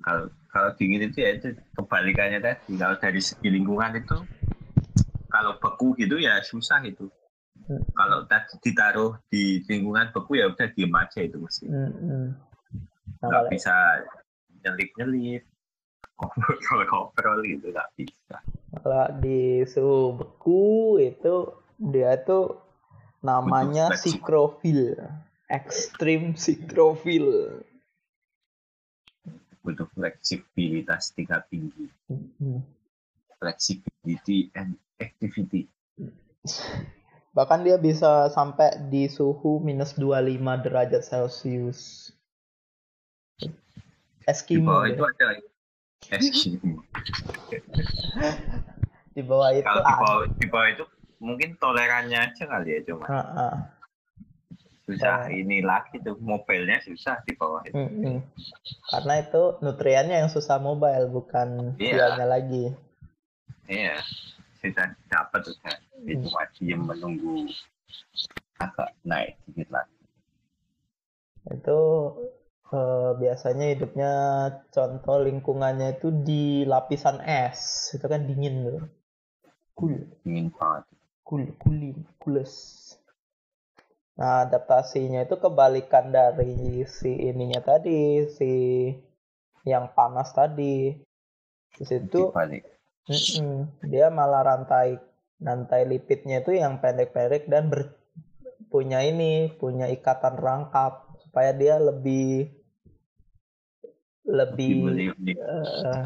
Kalau 0.00 0.30
kalau 0.50 0.70
dingin 0.78 1.10
itu 1.10 1.22
ya 1.22 1.36
itu 1.36 1.54
kebalikannya 1.76 2.40
tadi. 2.40 2.78
Kalau 2.78 2.96
dari 2.96 3.20
segi 3.20 3.48
lingkungan 3.50 3.98
itu 3.98 4.16
kalau 5.30 5.58
beku 5.58 5.94
gitu 5.98 6.18
ya 6.18 6.40
susah 6.42 6.82
itu. 6.86 7.06
Hmm. 7.66 7.82
Kalau 7.94 8.26
tadi 8.26 8.54
ditaruh 8.64 9.18
di 9.30 9.62
lingkungan 9.66 10.10
beku 10.14 10.38
ya 10.40 10.50
udah 10.50 10.68
diem 10.74 10.94
aja 10.94 11.20
itu 11.22 11.36
mesti. 11.38 11.66
Mm-mm. 11.70 12.24
Nah, 13.20 13.28
Nggak 13.28 13.44
bisa 13.52 13.74
nyelip-nyelip. 14.64 15.42
Ngobrol-ngobrol 16.20 17.40
gitu 17.48 17.72
nggak 17.72 17.90
bisa. 17.96 18.36
kalau 18.70 19.08
di 19.18 19.64
suhu 19.66 20.14
beku 20.20 21.00
itu 21.00 21.48
dia 21.80 22.20
tuh 22.22 22.69
namanya 23.20 23.92
sikrofil, 23.96 24.96
extreme 25.46 26.34
sikrofil. 26.36 27.60
Butuh 29.60 29.84
fleksibilitas 29.92 31.12
tingkat 31.12 31.44
tinggi. 31.52 31.92
Mm-mm. 32.08 32.64
Flexibility 33.36 34.48
and 34.56 34.72
activity. 34.96 35.68
Bahkan 37.36 37.62
dia 37.62 37.76
bisa 37.78 38.26
sampai 38.32 38.74
di 38.90 39.06
suhu 39.06 39.60
minus 39.62 39.94
25 39.94 40.64
derajat 40.66 41.02
Celcius. 41.04 42.10
Di 43.38 43.52
Eskimo 44.26 44.72
bawah 44.72 44.88
dia. 44.88 44.94
itu 44.96 45.02
ada 45.04 45.26
Eskimo. 46.10 46.80
di 49.14 49.22
bawah 49.22 49.50
itu 49.52 49.68
Kalau 49.68 49.84
di 49.84 49.92
ada. 49.92 50.00
bawah, 50.00 50.24
di 50.26 50.46
bawah 50.48 50.68
itu 50.72 50.84
mungkin 51.20 51.54
tolerannya 51.60 52.32
aja 52.32 52.44
kali 52.48 52.74
ya 52.74 52.80
cuma 52.88 53.04
Ah, 53.06 53.20
ah. 53.36 53.54
susah 54.88 55.28
Oh. 55.28 55.30
ini 55.30 55.62
lagi 55.62 56.02
tuh 56.02 56.18
mobilnya 56.18 56.82
susah 56.82 57.22
di 57.22 57.36
bawah 57.38 57.62
itu. 57.62 57.78
Mm-mm. 57.78 58.18
Karena 58.90 59.14
itu 59.22 59.42
nutriennya 59.62 60.26
yang 60.26 60.30
susah 60.32 60.58
mobile, 60.58 61.06
bukan 61.12 61.78
dianya 61.78 62.26
lagi. 62.26 62.74
Iya, 63.70 64.02
susah 64.58 64.90
dapat 65.06 65.46
tuh 65.46 65.54
kan. 65.62 65.78
Hmm. 65.94 66.10
Itu 66.10 66.26
diem 66.58 66.82
menunggu 66.82 67.46
agak 68.58 68.90
naik 69.06 69.38
sedikit 69.46 69.78
lagi. 69.78 69.94
Itu 71.54 71.78
eh, 72.74 73.10
biasanya 73.14 73.66
hidupnya 73.70 74.12
contoh 74.74 75.22
lingkungannya 75.22 76.02
itu 76.02 76.10
di 76.10 76.66
lapisan 76.66 77.22
es. 77.22 77.94
Itu 77.94 78.10
kan 78.10 78.26
dingin 78.26 78.66
tuh. 78.66 78.82
Cool, 79.78 80.02
Dingin 80.26 80.50
banget. 80.50 80.82
Cool, 81.30 81.46
cooling, 81.62 82.02
cooles. 82.18 82.54
Nah, 84.18 84.42
adaptasinya 84.50 85.22
itu 85.22 85.38
kebalikan 85.38 86.10
dari 86.10 86.82
si 86.90 87.14
ininya 87.30 87.62
tadi, 87.62 88.26
si 88.26 88.52
yang 89.62 89.94
panas 89.94 90.34
tadi. 90.34 90.90
Di 91.70 91.84
situ. 91.86 92.34
Dia 93.86 94.10
malah 94.10 94.42
rantai 94.42 94.98
rantai 95.38 95.86
lipidnya 95.86 96.42
itu 96.42 96.58
yang 96.58 96.82
pendek-pendek 96.82 97.46
dan 97.46 97.70
ber- 97.70 97.94
punya 98.68 99.00
ini, 99.06 99.54
punya 99.54 99.86
ikatan 99.86 100.34
rangkap 100.34 101.14
supaya 101.22 101.54
dia 101.54 101.78
lebih 101.78 102.50
lebih 104.26 105.00
eh, 105.32 106.04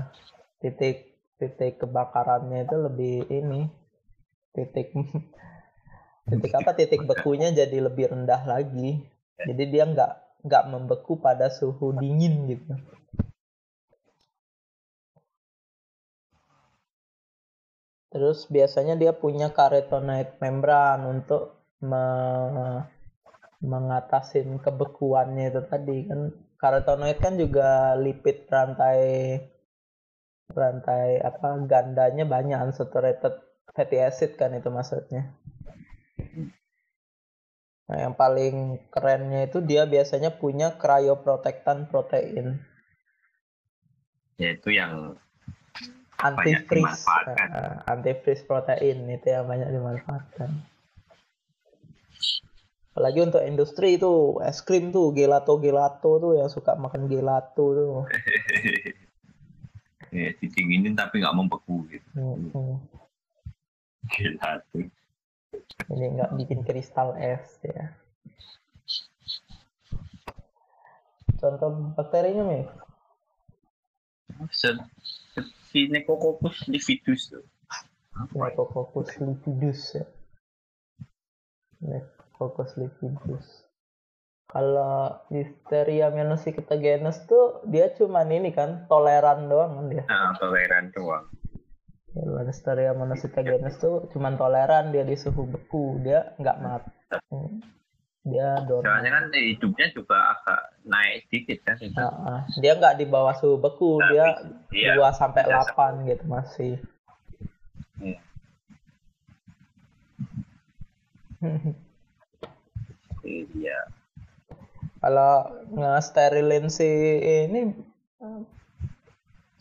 titik 0.62 1.18
titik 1.37 1.82
kebakarannya 1.82 2.62
itu 2.62 2.76
lebih 2.78 3.16
ini 3.28 3.83
titik. 4.54 4.94
Titik 6.30 6.52
apa? 6.56 6.72
Titik 6.72 7.04
bekunya 7.04 7.52
jadi 7.52 7.84
lebih 7.84 8.08
rendah 8.08 8.48
lagi. 8.48 9.04
Jadi 9.36 9.62
dia 9.68 9.84
nggak 9.84 10.40
nggak 10.46 10.64
membeku 10.72 11.20
pada 11.20 11.52
suhu 11.52 11.92
dingin 12.00 12.48
gitu. 12.48 12.72
Terus 18.08 18.46
biasanya 18.48 18.94
dia 18.96 19.12
punya 19.12 19.50
carotenoid 19.52 20.38
membran 20.40 21.02
untuk 21.04 21.60
me- 21.84 22.86
mengatasin 23.60 24.62
kebekuannya 24.64 25.52
itu 25.52 25.60
tadi 25.68 26.08
kan. 26.08 26.20
Carotenoid 26.56 27.18
kan 27.20 27.36
juga 27.36 27.98
lipid 28.00 28.48
rantai 28.48 29.00
rantai 30.48 31.20
apa 31.20 31.68
gandanya 31.68 32.24
banyak 32.24 32.56
unsaturated 32.70 33.43
fatty 33.74 33.98
acid 33.98 34.38
kan 34.38 34.54
itu 34.54 34.70
maksudnya. 34.70 35.34
Nah, 37.84 37.98
yang 38.00 38.14
paling 38.16 38.80
kerennya 38.88 39.44
itu 39.44 39.60
dia 39.60 39.84
biasanya 39.84 40.40
punya 40.40 40.80
cryoprotectant 40.80 41.92
protein, 41.92 42.64
Yaitu 44.40 44.74
yang 44.74 45.14
antifreeze, 46.16 47.04
dimanfaatkan. 47.04 47.48
uh, 47.52 47.76
antifreeze 47.92 48.42
protein 48.48 49.04
itu 49.12 49.28
yang 49.28 49.44
banyak 49.44 49.68
dimanfaatkan. 49.68 50.64
Apalagi 52.94 53.26
untuk 53.26 53.42
industri 53.42 53.98
itu 53.98 54.38
es 54.46 54.62
krim 54.62 54.94
tuh 54.94 55.10
gelato 55.10 55.58
gelato 55.58 56.22
tuh 56.22 56.38
yang 56.38 56.46
suka 56.46 56.78
makan 56.78 57.10
gelato 57.10 57.74
tuh. 57.74 58.06
ya, 60.14 60.30
didinginin 60.38 60.94
tapi 60.94 61.20
nggak 61.20 61.34
membeku 61.34 61.82
gitu. 61.90 62.08
Hmm. 62.14 62.78
Ini 65.90 66.04
nggak 66.18 66.30
bikin 66.36 66.60
kristal 66.66 67.16
es 67.16 67.60
ya. 67.64 67.92
Contoh 71.40 71.92
bakterinya 71.92 72.44
nih. 72.48 72.64
Si 75.68 75.90
Nekococcus 75.90 76.68
lividus 76.72 77.34
tuh. 77.34 77.44
Apa 78.16 78.32
ya? 78.32 78.42
Nekococcus 78.54 79.10
lipidus 79.20 79.80
ya. 79.98 80.06
Kalau 84.54 85.18
Listeria 85.34 86.14
monocytogenes 86.14 87.26
tuh 87.26 87.60
dia 87.66 87.90
cuman 87.90 88.30
ini 88.30 88.54
kan 88.54 88.86
toleran 88.86 89.50
doang 89.50 89.82
kan 89.82 89.86
dia. 89.90 90.04
Nah, 90.06 90.30
toleran 90.38 90.94
doang. 90.94 91.26
Kalau 92.14 92.46
Listeria 92.46 92.94
monocytogenes 92.94 93.74
tuh 93.83 94.07
cuman 94.14 94.38
toleran 94.38 94.94
dia 94.94 95.03
di 95.03 95.18
suhu 95.18 95.50
beku, 95.50 95.98
dia 95.98 96.31
nggak 96.38 96.59
mati. 96.62 96.90
Hmm. 97.35 97.59
Dia 98.22 98.62
dorman. 98.64 98.87
Soalnya 98.87 99.11
kan 99.11 99.24
hidupnya 99.35 99.87
juga 99.90 100.16
agak 100.33 100.61
naik 100.87 101.27
dikit 101.29 101.59
kan 101.66 101.77
itu. 101.83 101.98
Ah, 101.98 102.38
ah. 102.38 102.40
dia 102.62 102.79
nggak 102.79 103.03
di 103.03 103.07
bawah 103.11 103.35
suhu 103.35 103.59
beku, 103.59 103.98
Tapi, 103.98 104.14
dia 104.14 104.27
iya, 104.70 104.94
2 104.94 105.11
sampai 105.11 105.42
8 105.42 106.07
gitu 106.07 106.24
masih. 106.31 106.74
Iya. 108.00 108.20
Iya. 113.24 113.88
Kalau 115.00 115.48
nge-sterilin 115.72 116.68
si 116.68 116.85
ini 117.48 117.72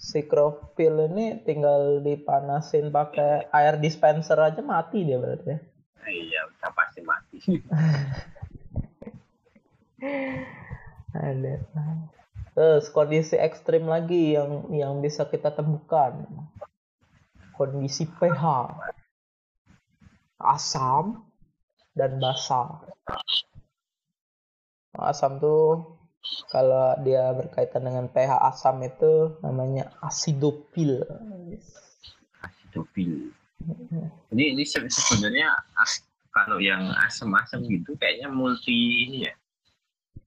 si 0.04 0.20
ini 0.20 1.40
tinggal 1.48 2.04
dipanasin 2.04 2.92
pakai 2.92 3.48
air 3.56 3.80
dispenser 3.80 4.36
aja 4.36 4.60
mati 4.60 5.08
dia 5.08 5.16
berarti 5.16 5.56
ya. 5.56 5.60
Iya, 6.04 6.40
udah 6.52 6.72
pasti 6.76 7.00
mati. 7.08 7.40
Ada. 11.16 11.56
Terus 12.52 12.92
kondisi 12.92 13.40
ekstrim 13.40 13.88
lagi 13.88 14.36
yang 14.36 14.68
yang 14.76 15.00
bisa 15.00 15.24
kita 15.24 15.56
temukan. 15.56 16.28
Kondisi 17.56 18.04
pH. 18.04 18.44
Asam 20.36 21.24
dan 21.96 22.20
basa. 22.20 22.84
Asam 25.00 25.40
tuh 25.40 25.93
kalau 26.48 26.96
dia 27.04 27.32
berkaitan 27.36 27.84
dengan 27.84 28.08
pH 28.08 28.32
asam 28.50 28.80
itu 28.84 29.36
namanya 29.44 29.92
asidopil. 30.00 31.04
Asidopil. 32.40 33.32
Ini 34.32 34.44
ini 34.56 34.64
sebenarnya 34.68 35.52
kalau 36.34 36.58
yang 36.60 36.90
asam-asam 37.06 37.64
gitu 37.68 37.96
kayaknya 38.00 38.28
multi 38.32 39.08
ini 39.08 39.30
ya. 39.30 39.34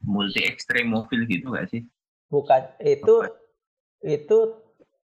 Multi 0.06 0.46
ekstremofil 0.46 1.26
gitu 1.26 1.50
gak 1.50 1.68
sih? 1.72 1.82
Bukan 2.30 2.62
itu 2.85 3.26
itu 4.04 4.38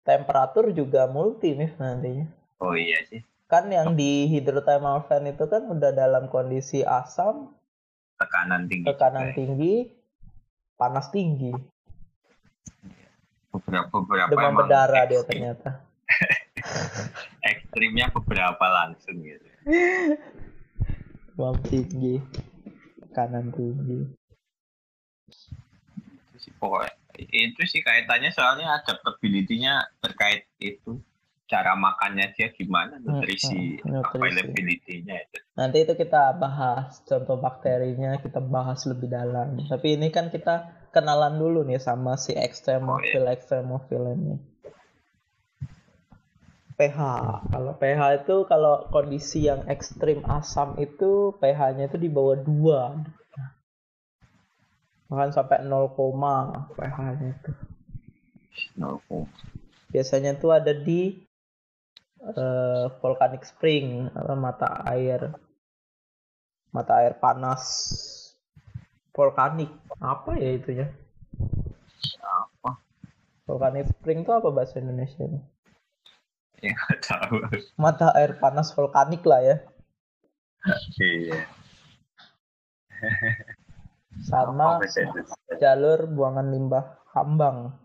temperatur 0.02 0.72
juga 0.72 1.06
multi 1.06 1.54
nih 1.54 1.70
nantinya. 1.76 2.26
Oh 2.58 2.74
iya 2.74 2.98
sih. 3.06 3.22
Kan 3.48 3.72
yang 3.72 3.96
di 3.96 4.28
hydrothermal 4.28 5.08
vent 5.08 5.36
itu 5.36 5.44
kan 5.48 5.64
udah 5.70 5.92
dalam 5.94 6.28
kondisi 6.28 6.84
asam, 6.84 7.56
tekanan 8.20 8.68
tinggi. 8.68 8.84
Tekanan 8.84 9.32
tinggi, 9.32 9.74
panas 10.78 11.10
tinggi. 11.10 11.50
Beberapa 13.50 13.90
beberapa 13.90 14.30
Demam 14.30 14.54
berdarah 14.62 15.04
dia 15.10 15.22
ternyata. 15.26 15.82
Ekstrimnya 17.50 18.08
beberapa 18.14 18.62
langsung 18.62 19.18
gitu. 19.20 19.48
Demam 21.34 21.58
tinggi, 21.66 22.22
tekanan 23.10 23.50
tinggi 23.50 24.16
itu 26.38 26.46
sih 26.48 26.52
pokoknya 26.54 26.94
itu 27.18 27.62
sih 27.66 27.82
kaitannya 27.82 28.30
soalnya 28.30 28.78
adaptability-nya 28.78 29.90
terkait 29.98 30.46
itu 30.62 31.02
cara 31.48 31.72
makannya 31.74 32.36
dia 32.36 32.52
gimana 32.52 33.00
nutrisi, 33.00 33.80
hmm, 33.80 33.88
nutrisi. 33.88 34.20
availability-nya 34.20 35.16
itu. 35.16 35.38
Nanti 35.56 35.76
itu 35.82 35.96
kita 35.96 36.36
bahas 36.36 37.00
contoh 37.08 37.40
bakterinya 37.40 38.20
kita 38.20 38.38
bahas 38.44 38.84
lebih 38.84 39.08
dalam. 39.08 39.56
Tapi 39.64 39.96
ini 39.96 40.12
kan 40.12 40.28
kita 40.28 40.88
kenalan 40.92 41.40
dulu 41.40 41.64
nih 41.64 41.80
sama 41.80 42.20
si 42.20 42.36
ekstremofil 42.36 43.24
oh, 43.24 43.32
iya. 43.32 43.32
ekstremofil 43.32 44.02
ini. 44.12 44.36
pH. 46.78 47.00
Kalau 47.50 47.72
pH 47.74 48.00
itu 48.22 48.36
kalau 48.46 48.86
kondisi 48.94 49.50
yang 49.50 49.66
ekstrim 49.66 50.22
asam 50.30 50.78
itu 50.78 51.34
pH-nya 51.42 51.90
itu 51.90 51.98
di 51.98 52.06
bawah 52.06 52.38
2 52.38 53.18
bahkan 55.08 55.32
sampai 55.32 55.64
0, 55.64 55.96
pH-nya 56.76 57.32
itu. 57.32 57.50
0, 58.76 59.00
biasanya 59.90 60.36
tuh 60.36 60.52
ada 60.52 60.76
di 60.76 61.27
uh, 62.22 62.92
volcanic 63.02 63.42
spring 63.46 64.10
atau 64.14 64.34
mata 64.34 64.82
air. 64.88 65.34
Mata 66.74 67.02
air 67.02 67.18
panas. 67.18 67.64
Volkanik. 69.14 69.70
Apa 69.98 70.38
ya 70.38 70.50
itu 70.54 70.70
ya 70.78 70.86
apa 72.28 72.78
volcanic 73.48 73.88
spring 73.90 74.22
itu 74.22 74.32
apa 74.32 74.48
bahasa 74.52 74.78
Indonesia 74.78 75.24
ini? 75.24 75.40
Ya 76.58 76.74
tahu. 76.98 77.38
Mata 77.78 78.10
air 78.18 78.36
panas 78.36 78.74
volkanik 78.74 79.22
lah 79.22 79.40
ya. 79.40 79.56
Iya. 80.98 81.38
Sama 84.26 84.82
jalur 85.62 86.10
buangan 86.10 86.50
limbah 86.50 86.98
Hambang. 87.14 87.78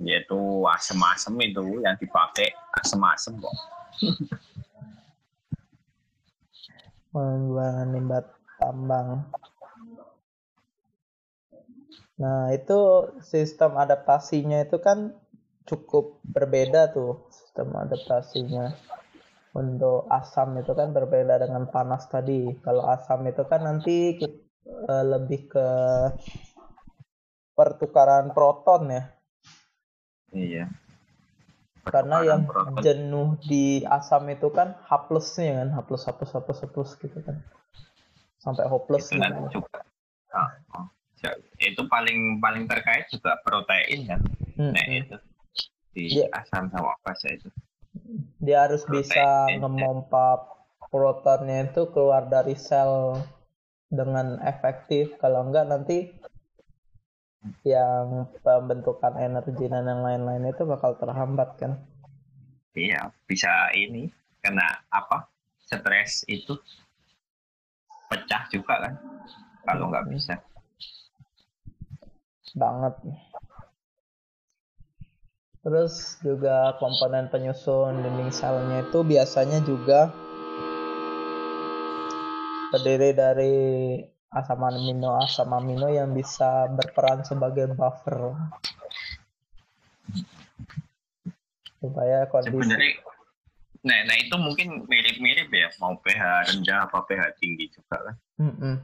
Yaitu 0.00 0.64
asem-asem 0.64 1.36
itu 1.44 1.84
yang 1.84 1.96
dipakai 2.00 2.48
asem-asem 2.80 3.36
kok. 3.36 3.56
buangan 7.12 7.90
limbah 7.90 8.22
tambang. 8.62 9.26
Nah, 12.20 12.52
itu 12.52 12.78
sistem 13.24 13.80
adaptasinya 13.80 14.62
itu 14.62 14.78
kan 14.78 15.16
cukup 15.66 16.20
berbeda 16.22 16.92
tuh 16.92 17.26
sistem 17.32 17.74
adaptasinya 17.74 18.76
untuk 19.56 20.06
asam 20.06 20.54
itu 20.60 20.72
kan 20.76 20.94
berbeda 20.94 21.40
dengan 21.42 21.66
panas 21.72 22.06
tadi. 22.06 22.54
Kalau 22.62 22.86
asam 22.86 23.26
itu 23.26 23.42
kan 23.48 23.66
nanti 23.66 24.20
eh, 24.86 25.04
lebih 25.04 25.50
ke 25.50 25.68
pertukaran 27.56 28.30
proton 28.36 28.94
ya. 28.94 29.04
Iya. 30.30 30.70
Karena 31.80 32.22
yang 32.22 32.44
jenuh 32.84 33.40
di 33.42 33.82
asam 33.88 34.28
itu 34.28 34.52
kan 34.52 34.76
H 34.84 35.08
plusnya 35.08 35.64
kan, 35.64 35.68
H 35.74 35.78
plus, 35.88 36.02
H 36.06 36.10
plus, 36.14 36.30
H 36.30 36.38
plus, 36.44 36.58
H 36.60 36.66
plus 36.70 36.90
gitu 37.00 37.18
kan. 37.24 37.40
Sampai 38.40 38.64
hopeless 38.68 39.12
itu 39.12 39.20
gitu. 39.20 39.60
juga. 39.60 39.84
Oh. 40.32 40.86
Itu 41.60 41.84
paling 41.92 42.40
paling 42.40 42.64
terkait 42.64 43.08
juga 43.12 43.36
protein 43.44 44.08
kan. 44.08 44.20
Hmm, 44.56 44.72
nah, 44.72 44.84
itu 44.88 45.16
di 45.90 46.22
yeah. 46.22 46.30
asam 46.38 46.70
sama 46.70 46.94
apa 47.02 47.12
sih 47.18 47.34
itu 47.34 47.50
dia 48.38 48.66
harus 48.66 48.86
Protein. 48.86 49.02
bisa 49.02 49.26
ngemompa 49.58 50.46
protonnya 50.90 51.70
itu 51.70 51.90
keluar 51.90 52.30
dari 52.30 52.54
sel 52.54 53.18
dengan 53.90 54.38
efektif 54.46 55.18
kalau 55.18 55.50
enggak 55.50 55.66
nanti 55.66 56.14
yang 57.64 58.28
pembentukan 58.44 59.16
energi 59.16 59.68
dan 59.68 59.88
yang 59.88 60.04
lain-lain 60.04 60.52
itu 60.52 60.62
bakal 60.68 60.96
terhambat 61.00 61.56
kan? 61.56 61.80
Iya 62.76 63.10
bisa 63.26 63.72
ini 63.74 64.12
karena 64.44 64.84
apa? 64.92 65.26
Stres 65.64 66.26
itu 66.26 66.58
pecah 68.10 68.42
juga 68.50 68.74
kan? 68.88 68.94
Kalau 69.64 69.88
nggak 69.88 70.06
bisa. 70.10 70.34
Banget. 72.58 72.94
Terus 75.60 76.16
juga 76.24 76.74
komponen 76.80 77.28
penyusun 77.28 78.00
dinding 78.00 78.32
selnya 78.32 78.80
itu 78.80 79.04
biasanya 79.04 79.60
juga 79.62 80.08
terdiri 82.72 83.12
dari 83.12 83.56
asam 84.30 84.62
amino 84.62 85.18
asam 85.18 85.50
amino 85.50 85.90
yang 85.90 86.14
bisa 86.14 86.70
berperan 86.70 87.26
sebagai 87.26 87.70
buffer. 87.74 88.34
Supaya 91.80 92.28
kondisi 92.28 92.54
Sebenarnya, 92.54 92.92
nah, 93.82 93.98
nah 94.04 94.16
itu 94.20 94.36
mungkin 94.36 94.84
mirip-mirip 94.86 95.48
ya. 95.48 95.68
Mau 95.80 95.96
pH 95.98 96.52
rendah 96.52 96.86
apa 96.86 97.02
pH 97.08 97.22
tinggi 97.40 97.72
juga 97.72 97.96
kan? 98.04 98.16
Mm 98.38 98.54
-mm. 98.54 98.76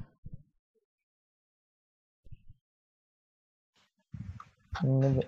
ini 4.85 5.25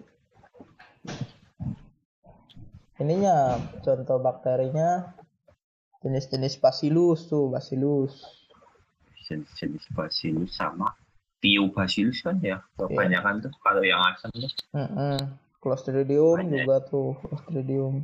ininya 3.01 3.57
contoh 3.81 4.21
bakterinya 4.21 5.17
jenis-jenis 6.05 6.61
bacillus 6.61 7.25
tuh 7.33 7.49
bacillus 7.49 8.38
jenis-jenis 9.29 9.85
bacillus 9.93 10.57
sama 10.57 10.97
bacillus 11.77 12.25
kan 12.25 12.41
ya 12.43 12.59
kebanyakan 12.75 13.39
yeah. 13.39 13.45
tuh 13.47 13.53
kalau 13.63 13.83
yang 13.85 14.01
asam 14.11 14.33
tuh 14.35 14.51
mm 14.75 14.89
-hmm. 14.89 15.19
clostridium 15.63 16.37
Banyak. 16.41 16.65
juga 16.65 16.77
tuh 16.89 17.15
clostridium 17.23 17.95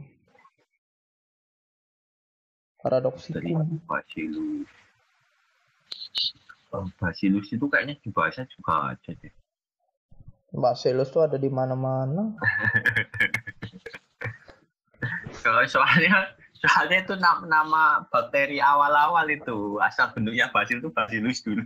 paradoxicum 2.79 3.81
bacillus 3.89 4.69
oh, 6.71 6.87
bacillus 7.01 7.49
itu 7.51 7.67
kayaknya 7.67 7.99
di 7.99 8.11
bahasa 8.13 8.47
juga 8.47 8.95
ada 8.95 9.11
deh 9.19 9.35
Bacillus 10.55 11.11
tuh 11.11 11.27
ada 11.27 11.35
di 11.35 11.51
mana-mana. 11.51 12.31
Kalau 15.45 15.67
soalnya 15.67 16.31
soalnya 16.65 16.99
itu 17.05 17.15
nama, 17.21 17.45
nama 17.45 17.83
bakteri 18.09 18.59
awal-awal 18.61 19.29
itu 19.29 19.79
asal 19.85 20.11
bentuknya 20.17 20.49
basil 20.51 20.81
itu 20.81 20.91
bacillus 20.91 21.45
dulu. 21.45 21.63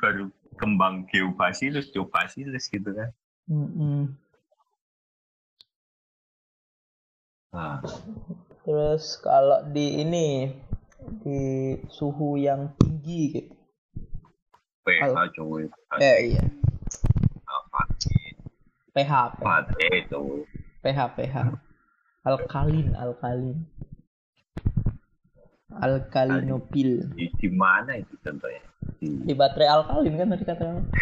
baru 0.00 0.28
kembang 0.60 1.08
geobacillus, 1.08 1.92
geobacillus 1.92 2.68
gitu 2.68 2.90
kan. 2.92 3.10
Mm 3.48 3.68
-hmm. 3.68 4.02
Ah, 7.54 7.78
Terus 8.64 9.20
kalau 9.20 9.60
di 9.70 10.00
ini 10.00 10.48
di 11.20 11.76
suhu 11.92 12.40
yang 12.40 12.72
tinggi 12.80 13.44
gitu. 13.44 13.54
pH 14.88 15.16
cuy. 15.36 15.68
Eh 16.00 16.18
iya. 16.32 16.44
PH 18.94 19.42
pH 19.42 19.74
itu. 20.06 20.46
pH 20.78 21.18
pH. 21.18 21.36
Alkalin 22.22 22.94
alkalin. 22.94 23.66
Alkalinopil. 25.74 27.10
Di, 27.18 27.26
di 27.34 27.48
mana 27.50 27.98
itu 27.98 28.14
contohnya? 28.22 28.62
Di, 29.02 29.26
Di 29.26 29.34
baterai 29.34 29.66
alkalin 29.66 30.14
kan 30.14 30.30
tadi 30.30 30.44
katanya. 30.46 30.78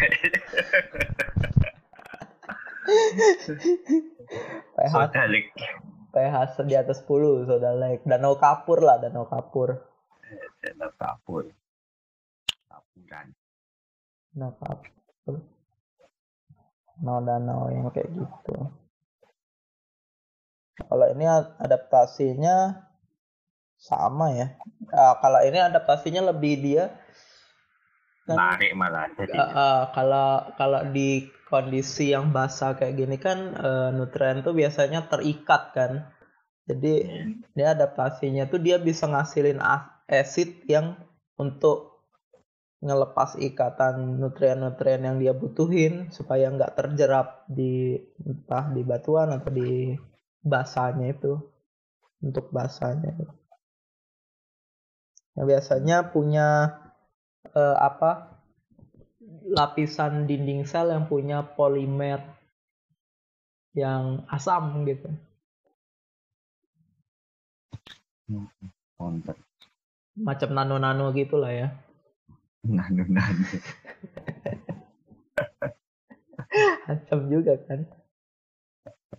pH 4.73 4.89
soda 4.89 5.23
lek. 5.29 5.53
pH 6.09 6.65
di 6.65 6.73
atas 6.73 7.05
10 7.05 7.45
soda 7.45 7.77
lek. 7.77 8.01
Danau 8.09 8.41
kapur 8.41 8.81
lah, 8.81 8.97
danau 8.97 9.29
kapur. 9.29 9.85
Danau 10.65 10.89
kapur. 10.97 11.45
Kapuran. 12.65 13.27
Danau 14.33 14.57
kapur. 14.57 15.45
Danau-danau 16.97 17.69
yang 17.73 17.87
kayak 17.93 18.09
gitu. 18.13 18.55
Kalau 20.89 21.05
ini 21.13 21.25
adaptasinya 21.65 22.55
sama 23.77 24.27
ya. 24.33 24.47
Ah, 24.93 25.17
kalau 25.21 25.39
ini 25.45 25.59
adaptasinya 25.59 26.21
lebih 26.33 26.53
dia 26.65 26.83
kan 28.23 28.37
Tarik 28.39 28.71
malah 28.79 29.11
jadi. 29.19 29.35
Ah, 29.35 29.51
ah, 29.53 29.79
kalau 29.91 30.29
kalau 30.55 30.81
di 30.95 31.27
kondisi 31.51 32.15
yang 32.15 32.31
basah 32.31 32.73
kayak 32.79 32.95
gini 32.97 33.17
kan 33.19 33.37
eh, 33.53 33.89
nutrien 33.93 34.41
tuh 34.45 34.55
biasanya 34.55 35.05
terikat 35.11 35.61
kan. 35.75 35.91
Jadi 36.63 36.93
dia 37.53 37.67
adaptasinya 37.75 38.47
tuh 38.47 38.63
dia 38.63 38.79
bisa 38.79 39.03
ngasilin 39.11 39.59
as- 39.59 39.91
acid 40.07 40.63
yang 40.71 40.95
untuk 41.35 41.92
ngelepas 42.83 43.39
ikatan 43.39 44.19
nutrien-nutrien 44.19 44.99
yang 44.99 45.15
dia 45.15 45.31
butuhin 45.31 46.11
supaya 46.11 46.51
nggak 46.51 46.75
terjerap 46.75 47.47
di 47.47 47.95
entah 48.27 48.67
di 48.75 48.81
batuan 48.83 49.31
atau 49.31 49.51
di 49.55 49.95
basahnya 50.43 51.15
itu 51.15 51.39
untuk 52.19 52.51
basahnya. 52.51 53.15
Nah, 55.33 55.45
biasanya 55.47 56.11
punya 56.11 56.75
eh, 57.55 57.77
apa 57.79 58.43
lapisan 59.47 60.27
dinding 60.27 60.67
sel 60.67 60.91
yang 60.91 61.07
punya 61.07 61.39
polimer 61.43 62.19
yang 63.73 64.27
asam 64.27 64.83
gitu. 64.85 65.07
Konter. 68.99 69.35
Macam 70.13 70.49
nano-nano 70.53 71.09
gitu 71.15 71.41
lah 71.41 71.51
ya. 71.51 71.67
Nanu 72.63 73.03
nanu. 73.11 73.45
Asam 76.87 77.27
juga 77.27 77.59
kan. 77.67 77.83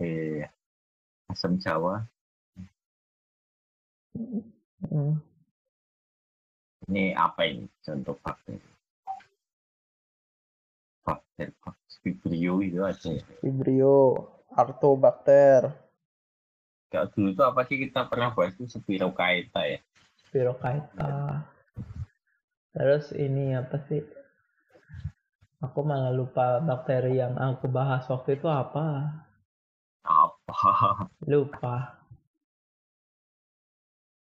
Eh, 0.01 0.49
asam 1.29 1.61
Jawa. 1.61 2.09
Hmm. 4.15 5.19
Ini 6.89 7.17
apa 7.17 7.49
ini 7.49 7.67
contoh 7.85 8.17
bakteri? 8.21 8.61
Bakteri, 11.05 11.53
Vibrio 12.05 12.61
itu 12.61 12.81
aja. 12.85 13.11
ya. 13.13 13.25
Vibrio, 13.41 14.29
Artobacter, 14.55 15.73
Kalau 16.93 17.11
dulu 17.11 17.35
itu 17.35 17.43
apa 17.43 17.61
sih 17.67 17.77
kita 17.81 18.07
pernah 18.07 18.31
bahas 18.31 18.55
itu 18.55 18.71
Spirochaeta 18.71 19.67
ya? 19.67 19.83
Spirochaeta. 20.31 21.43
Terus 22.75 23.15
ini 23.15 23.55
apa 23.55 23.79
sih? 23.87 24.03
Aku 25.63 25.87
malah 25.87 26.11
lupa 26.13 26.61
bakteri 26.61 27.23
yang 27.23 27.39
aku 27.39 27.71
bahas 27.71 28.05
waktu 28.11 28.37
itu 28.37 28.51
apa. 28.51 29.15
Apa? 30.05 31.09
Lupa. 31.25 32.05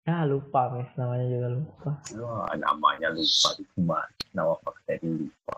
Ya 0.05 0.29
lupa 0.29 0.69
mes 0.69 0.93
namanya 1.01 1.25
juga 1.33 1.49
lupa. 1.49 1.97
Wah, 2.21 2.53
namanya 2.61 3.09
lupa 3.09 3.57
gimana? 3.57 4.13
Nama 4.37 4.53
bakteri 4.61 5.09
lupa. 5.25 5.55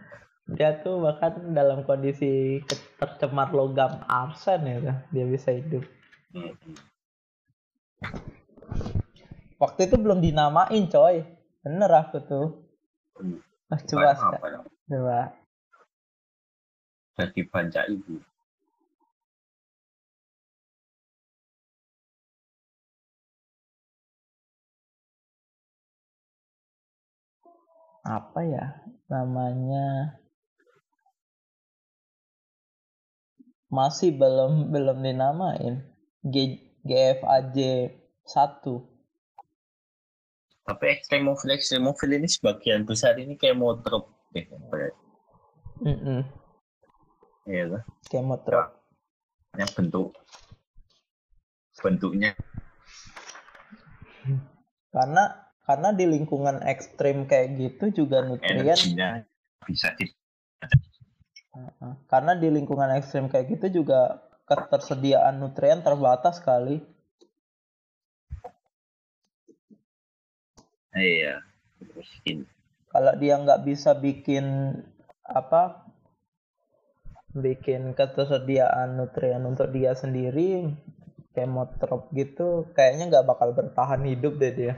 Dia 0.45 0.77
tuh 0.85 1.01
bahkan 1.01 1.57
dalam 1.57 1.89
kondisi 1.89 2.61
tercemar 3.01 3.57
logam 3.57 4.05
arsen 4.05 4.61
ya 4.69 4.77
kan, 4.85 5.01
dia 5.09 5.25
bisa 5.25 5.57
hidup. 5.57 5.81
Waktu 9.59 9.87
itu 9.87 9.97
belum 9.97 10.19
dinamain 10.19 10.85
coy. 10.91 11.23
Bener 11.63 11.91
aku 11.91 12.19
tuh. 12.27 12.47
Hmm. 13.17 13.39
Ah, 13.71 13.81
coba 13.81 14.13
apa 14.13 14.47
dong? 14.51 14.67
coba. 14.91 15.21
Jadi 17.15 17.41
banca 17.47 17.83
ibu. 17.87 18.19
Apa 28.05 28.41
ya 28.45 28.85
namanya? 29.09 30.19
Masih 33.73 34.13
belum 34.15 34.75
belum 34.75 35.01
dinamain. 35.01 35.87
G, 36.27 36.61
GFAJ 36.85 37.59
1. 38.29 38.94
Tapi 40.65 40.85
ekstremofil 40.97 41.53
ekstremofil 41.53 42.11
ini 42.17 42.29
sebagian 42.29 42.89
besar 42.89 43.21
ini 43.21 43.37
kayak 43.37 43.61
motrop 43.61 44.09
deh. 44.33 44.49
berarti. 44.73 45.05
Mm 45.85 46.23
Iya 47.45 47.65
kan? 47.69 47.83
Kemotrop. 48.09 48.69
Yang 49.55 49.71
bentuk 49.77 50.17
bentuknya 51.85 52.33
Karena 54.89 55.25
karena 55.69 55.91
di 55.93 56.09
lingkungan 56.09 56.65
ekstrim 56.65 57.29
kayak 57.29 57.61
gitu 57.61 58.05
juga 58.05 58.25
nutrien 58.25 58.63
energinya 58.63 59.21
bisa 59.69 59.93
di. 59.99 60.09
Karena 62.09 62.39
di 62.39 62.49
lingkungan 62.49 62.95
ekstrim 62.95 63.29
kayak 63.29 63.59
gitu 63.59 63.83
juga 63.83 64.23
ketersediaan 64.47 65.41
nutrien 65.41 65.83
terbatas 65.83 66.39
sekali. 66.39 66.79
Iya 70.97 71.35
ini 72.25 72.45
Kalau 72.95 73.13
dia 73.19 73.35
nggak 73.43 73.63
bisa 73.69 73.91
bikin 73.99 74.45
apa, 75.27 75.63
bikin 77.45 77.83
ketersediaan 77.99 78.89
nutrien 78.99 79.43
untuk 79.51 79.69
dia 79.77 79.93
sendiri, 80.03 80.51
kemotrop 81.37 82.03
gitu, 82.21 82.49
kayaknya 82.77 83.05
nggak 83.11 83.27
bakal 83.31 83.49
bertahan 83.59 84.03
hidup 84.11 84.35
deh 84.43 84.53
dia. 84.61 84.75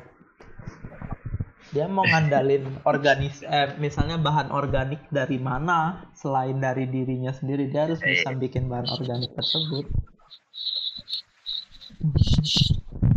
Dia 1.75 1.87
mau 1.91 2.07
ngandalin 2.11 2.65
organis, 2.91 3.37
eh, 3.45 3.69
misalnya 3.85 4.17
bahan 4.19 4.49
organik 4.61 5.03
dari 5.13 5.39
mana 5.49 5.79
selain 6.17 6.59
dari 6.67 6.85
dirinya 6.89 7.33
sendiri, 7.35 7.69
dia 7.71 7.87
harus 7.87 8.01
bisa 8.03 8.33
bikin 8.43 8.65
bahan 8.71 8.89
organik 8.97 9.31
tersebut. 9.39 9.87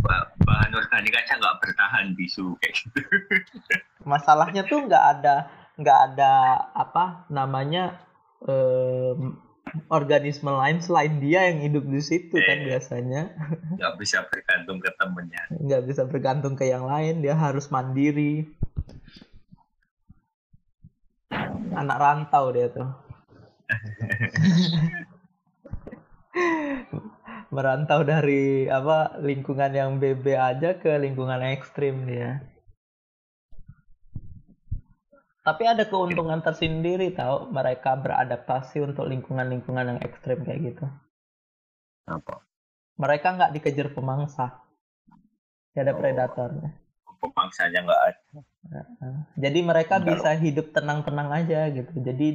ba- 0.03 0.38
bahan 0.59 0.75
organik 0.75 1.15
aja 1.15 1.39
nggak 1.39 1.55
bertahan 1.63 2.11
bisu 2.19 2.59
kayak 2.59 2.75
gitu. 2.75 2.99
masalahnya 4.11 4.67
tuh 4.67 4.83
nggak 4.83 5.05
ada 5.15 5.47
nggak 5.79 5.99
ada 6.11 6.33
apa 6.75 7.23
namanya 7.31 8.03
em, 8.43 9.39
organisme 9.87 10.51
lain 10.51 10.83
selain 10.83 11.23
dia 11.23 11.47
yang 11.47 11.63
hidup 11.63 11.87
di 11.87 12.03
situ 12.03 12.35
kan 12.35 12.59
Eh. 12.59 12.67
biasanya 12.67 13.31
nggak 13.79 13.95
bisa 13.95 14.27
bergantung 14.27 14.83
ke 14.83 14.91
temennya. 14.99 15.43
nggak 15.47 15.83
bisa 15.87 16.03
bergantung 16.03 16.59
ke 16.59 16.67
yang 16.67 16.83
lain 16.83 17.23
dia 17.23 17.39
harus 17.39 17.71
mandiri 17.71 18.43
anak 21.71 21.95
rantau 21.95 22.51
dia 22.51 22.67
tuh 22.67 22.91
merantau 27.49 28.05
dari 28.05 28.69
apa 28.69 29.17
lingkungan 29.21 29.71
yang 29.73 29.91
BB 29.97 30.37
aja 30.37 30.77
ke 30.77 30.89
lingkungan 31.01 31.41
ekstrim 31.57 32.05
dia 32.05 32.41
tapi 35.41 35.65
ada 35.65 35.81
keuntungan 35.89 36.45
tersendiri 36.45 37.09
tahu 37.09 37.49
mereka 37.49 37.97
beradaptasi 37.97 38.85
untuk 38.85 39.09
lingkungan-lingkungan 39.09 39.97
yang 39.97 39.99
ekstrim 40.05 40.45
kayak 40.45 40.73
gitu 40.73 40.85
Apa? 42.05 42.45
mereka 43.01 43.33
nggak 43.33 43.53
dikejar 43.57 43.89
pemangsa 43.93 44.61
Nggak 45.73 45.83
ada 45.85 45.93
Oh. 45.93 45.99
predatornya 46.01 46.69
Pemangsanya 47.19 47.83
nggak 47.83 48.01
ada. 48.07 48.39
Jadi 49.35 49.59
mereka 49.59 49.99
Enggak 49.99 50.23
bisa 50.23 50.29
hidup 50.39 50.71
tenang-tenang 50.71 51.29
aja 51.35 51.67
gitu. 51.67 51.91
Jadi 51.99 52.27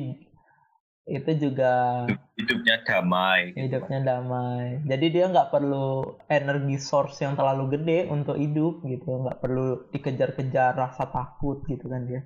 itu 1.05 1.31
juga 1.37 2.05
hidupnya 2.41 2.81
damai 2.81 3.53
gitu. 3.53 3.61
hidupnya 3.69 4.01
damai. 4.01 4.81
Jadi 4.89 5.07
dia 5.13 5.29
nggak 5.29 5.53
perlu 5.53 6.17
energi 6.33 6.77
source 6.81 7.21
yang 7.21 7.37
terlalu 7.37 7.77
gede 7.77 8.09
untuk 8.09 8.41
hidup 8.41 8.81
gitu. 8.89 9.21
Nggak 9.21 9.39
perlu 9.45 9.85
dikejar-kejar 9.93 10.73
rasa 10.73 11.05
takut 11.13 11.61
gitu 11.69 11.93
kan 11.93 12.09
dia. 12.09 12.25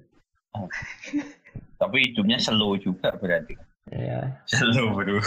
Tapi 1.78 1.96
hidupnya 2.10 2.38
slow 2.38 2.78
juga 2.78 3.18
berarti. 3.18 3.58
Ya 3.90 4.38
slow 4.46 4.94
bro. 4.94 5.18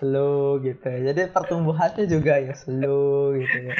Slow 0.00 0.64
gitu. 0.64 0.88
Jadi 0.88 1.22
pertumbuhannya 1.28 2.04
juga 2.08 2.40
ya 2.40 2.56
slow 2.56 3.36
gitu 3.36 3.58
ya. 3.60 3.74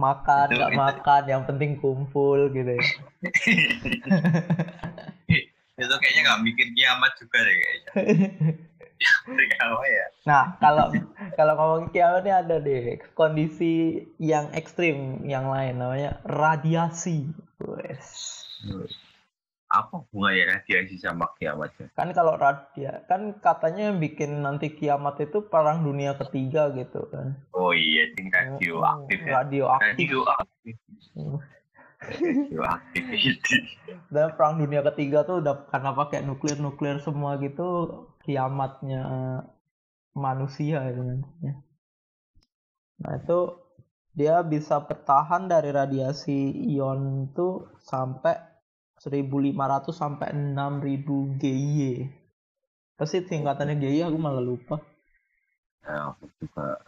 Makan 0.00 0.48
nggak 0.48 0.72
makan. 0.72 1.22
Yang 1.28 1.42
penting 1.44 1.70
kumpul 1.76 2.48
gitu 2.56 2.72
ya 2.72 2.84
itu 5.80 5.94
kayaknya 5.96 6.20
nggak 6.28 6.42
mikir 6.44 6.66
kiamat 6.76 7.12
juga 7.16 7.38
deh 7.40 7.56
kayaknya 7.56 7.90
ya 9.02 10.06
Nah, 10.30 10.54
kalau 10.62 10.94
kalau 11.34 11.54
ngomong 11.58 11.90
kiamat 11.90 12.22
ini 12.22 12.30
ada 12.30 12.56
deh 12.62 13.02
kondisi 13.18 13.98
yang 14.22 14.46
ekstrim 14.54 15.26
yang 15.26 15.50
lain 15.50 15.82
namanya 15.82 16.22
radiasi. 16.22 17.26
Wes. 17.58 18.38
apa 19.72 20.04
hubungannya 20.04 20.54
radiasi 20.60 21.00
sama 21.00 21.32
kiamat? 21.40 21.74
Kan 21.98 22.14
kalau 22.14 22.36
radia 22.38 23.02
kan 23.10 23.34
katanya 23.42 23.90
yang 23.90 23.98
bikin 23.98 24.44
nanti 24.44 24.70
kiamat 24.70 25.18
itu 25.18 25.42
perang 25.50 25.82
dunia 25.82 26.14
ketiga 26.20 26.70
gitu 26.76 27.08
kan. 27.10 27.34
oh 27.56 27.72
iya 27.74 28.06
ini 28.14 28.28
radioaktif 28.30 29.18
ya 29.24 29.42
Radioaktif. 29.42 29.96
radioaktif 29.98 30.76
Hmm. 31.18 31.40
Dan 34.12 34.26
perang 34.36 34.58
dunia 34.58 34.82
ketiga 34.92 35.22
tuh 35.22 35.40
udah 35.40 35.70
karena 35.70 35.94
pakai 35.94 36.26
nuklir-nuklir 36.26 36.98
semua 37.00 37.38
gitu 37.38 37.88
kiamatnya 38.26 39.02
manusia 40.12 40.84
itu 40.90 41.00
nantinya. 41.00 41.54
Nah 43.02 43.12
itu 43.18 43.38
dia 44.12 44.44
bisa 44.44 44.84
bertahan 44.84 45.48
dari 45.48 45.72
radiasi 45.72 46.52
ion 46.76 47.32
itu 47.32 47.64
sampai 47.80 48.36
1500 49.00 49.88
sampai 49.90 50.28
6000 50.36 51.40
GY. 51.40 51.80
Apa 52.94 53.04
sih 53.08 53.24
tingkatannya 53.24 53.80
GY 53.80 54.06
aku 54.06 54.18
malah 54.20 54.44
lupa. 54.44 54.78
nah, 55.82 56.14
aku 56.14 56.30
juga 56.38 56.78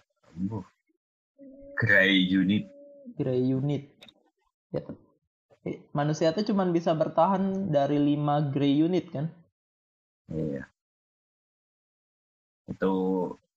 gray 1.74 2.30
unit 2.30 2.70
Gray 3.18 3.50
unit. 3.50 3.90
Ya, 4.70 4.86
manusia 5.96 6.30
tuh 6.36 6.44
cuman 6.44 6.70
bisa 6.70 6.92
bertahan 6.92 7.72
dari 7.72 7.96
5 7.96 8.52
gray 8.52 8.84
unit 8.84 9.06
kan? 9.08 9.26
iya 10.32 10.68
itu 12.68 12.92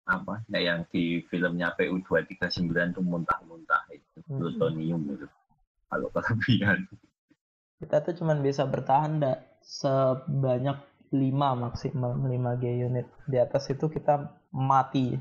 apa 0.08 0.44
nah, 0.48 0.60
yang 0.60 0.88
di 0.88 1.24
filmnya 1.28 1.76
PU 1.76 2.00
239 2.04 2.96
tuh 2.96 3.04
muntah-muntah 3.04 3.84
itu 3.92 4.24
Mm-mm. 4.28 4.40
plutonium 4.40 5.02
itu 5.16 5.28
kalau 5.88 6.08
kelebihan 6.12 6.88
Kita 7.78 8.02
tuh 8.02 8.18
cuman 8.18 8.42
bisa 8.42 8.66
bertahan 8.66 9.22
da 9.22 9.38
sebanyak 9.62 10.82
5 11.14 11.64
maksimal 11.64 12.18
5 12.18 12.58
G 12.58 12.64
unit. 12.90 13.08
Di 13.30 13.38
atas 13.38 13.70
itu 13.70 13.86
kita 13.86 14.34
mati. 14.50 15.14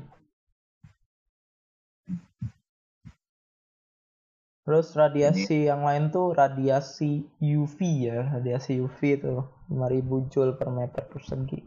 Terus 4.67 4.91
radiasi 4.99 5.71
yang 5.71 5.87
lain 5.87 6.11
tuh 6.11 6.35
radiasi 6.35 7.23
UV 7.39 7.77
ya, 8.03 8.35
radiasi 8.35 8.83
UV 8.83 8.99
itu 9.15 9.39
5000 9.71 10.27
joule 10.27 10.59
per 10.59 10.67
meter 10.75 11.07
persegi. 11.07 11.63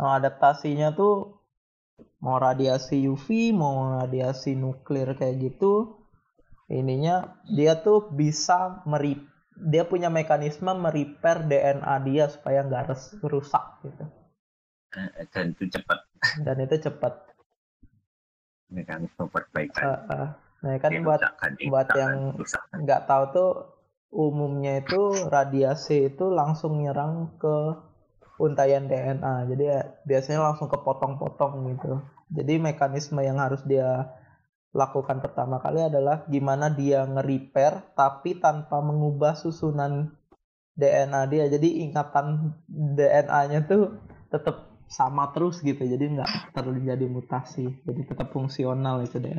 Nah, 0.00 0.16
adaptasinya 0.16 0.96
tuh 0.96 1.36
mau 2.24 2.40
radiasi 2.40 3.04
UV, 3.12 3.52
mau 3.52 4.00
radiasi 4.00 4.56
nuklir 4.56 5.12
kayak 5.20 5.36
gitu, 5.36 6.00
ininya 6.72 7.36
dia 7.44 7.76
tuh 7.76 8.08
bisa 8.08 8.80
meri 8.88 9.20
dia 9.60 9.84
punya 9.84 10.08
mekanisme 10.08 10.72
merepair 10.72 11.44
DNA 11.44 11.94
dia 12.08 12.32
supaya 12.32 12.64
nggak 12.64 12.96
rusak 13.20 13.84
gitu. 13.84 14.08
Eh, 14.96 15.28
dan 15.28 15.52
itu 15.52 15.68
cepat 15.68 16.08
Dan 16.40 16.56
itu 16.64 16.80
cepat. 16.80 17.29
Mekanisme 18.70 19.26
perbaikan 19.28 19.82
Uh, 19.82 19.98
uh. 20.10 20.28
Nah 20.60 20.76
kan 20.76 20.92
buat 21.00 21.20
Dirusakan, 21.20 21.50
buat 21.72 21.86
dirusakan, 21.88 21.98
yang- 22.00 22.84
nggak 22.84 23.02
tahu 23.08 23.24
tuh 23.32 23.50
umumnya 24.10 24.82
itu 24.82 25.00
radiasi 25.30 26.12
itu 26.12 26.28
langsung 26.28 26.82
nyerang 26.82 27.32
ke 27.38 27.56
untayan 28.40 28.88
DNA. 28.90 29.46
Jadi 29.46 29.64
ya, 29.68 29.80
biasanya 30.04 30.40
langsung 30.50 30.68
kepotong-potong 30.72 31.76
gitu. 31.76 32.00
Jadi 32.32 32.58
mekanisme 32.58 33.20
yang 33.22 33.38
harus 33.38 33.62
dia 33.66 34.10
lakukan 34.70 35.18
pertama 35.18 35.58
kali 35.58 35.82
adalah 35.82 36.22
gimana 36.30 36.70
dia 36.70 37.02
nge-repair 37.02 37.90
tapi 37.98 38.38
tanpa 38.38 38.78
mengubah 38.78 39.34
susunan 39.34 40.14
DNA 40.78 41.22
dia. 41.30 41.44
Jadi 41.50 41.84
ingatan 41.86 42.54
DNA-nya 42.70 43.66
tuh 43.66 43.98
tetap 44.30 44.69
sama 44.90 45.30
terus 45.30 45.62
gitu. 45.62 45.80
Jadi 45.86 46.18
nggak 46.18 46.50
terjadi 46.52 47.06
mutasi. 47.06 47.70
Jadi 47.86 48.00
tetap 48.04 48.34
fungsional 48.34 49.06
itu. 49.06 49.16
Gitu. 49.22 49.30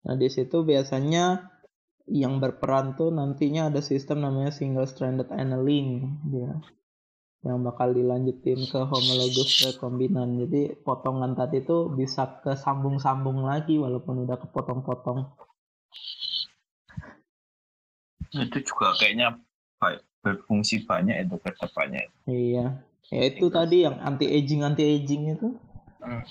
Nah, 0.00 0.16
di 0.18 0.28
situ 0.32 0.66
biasanya 0.66 1.46
yang 2.10 2.42
berperan 2.42 2.98
tuh 2.98 3.14
nantinya 3.14 3.70
ada 3.70 3.78
sistem 3.78 4.26
namanya 4.26 4.50
single 4.50 4.88
stranded 4.90 5.30
annealing 5.30 6.18
dia 6.26 6.58
yang 7.40 7.64
bakal 7.64 7.94
dilanjutin 7.94 8.60
ke 8.68 8.80
homologous 8.84 9.64
rekombinan. 9.64 10.36
Jadi 10.44 10.76
potongan 10.84 11.32
tadi 11.32 11.64
tuh 11.64 11.88
bisa 11.88 12.42
kesambung-sambung 12.44 13.46
lagi 13.48 13.80
walaupun 13.80 14.28
udah 14.28 14.36
kepotong-potong. 14.44 15.24
Itu 18.30 18.58
juga 18.62 18.94
kayaknya 18.94 19.34
baik, 19.82 20.06
berfungsi 20.22 20.86
banyak 20.86 21.26
itu 21.26 21.34
ke 21.42 21.50
depannya 21.58 22.06
Iya. 22.28 22.78
Ya 23.10 23.22
itu 23.26 23.50
tadi 23.50 23.82
yang 23.82 23.98
anti 23.98 24.30
aging 24.30 24.62
anti 24.62 24.86
aging 24.86 25.34
itu. 25.34 25.58
Hmm. 25.98 26.22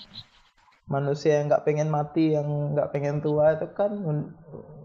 Manusia 0.88 1.38
yang 1.38 1.52
nggak 1.52 1.64
pengen 1.68 1.92
mati, 1.92 2.34
yang 2.34 2.72
nggak 2.72 2.90
pengen 2.90 3.20
tua 3.20 3.54
itu 3.54 3.68
kan 3.76 3.92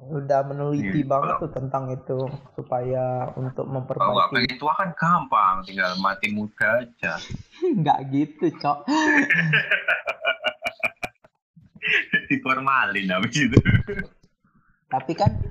udah 0.05 0.45
meneliti 0.45 1.01
Iya. 1.01 1.09
banget 1.09 1.33
tuh 1.41 1.51
tentang 1.55 1.89
itu 1.89 2.29
supaya 2.53 3.33
untuk 3.33 3.65
kalau 3.65 3.81
memperbaiki 3.81 4.33
pengen 4.37 4.57
tua 4.61 4.73
kan 4.77 4.89
gampang 4.93 5.65
tinggal 5.65 5.97
mati 5.97 6.29
muda 6.29 6.85
aja 6.85 7.17
nggak 7.81 7.99
gitu 8.13 8.53
cok 8.61 8.85
diformalin 12.29 13.09
habis 13.09 13.33
itu 13.33 13.57
tapi 14.89 15.13
kan 15.17 15.41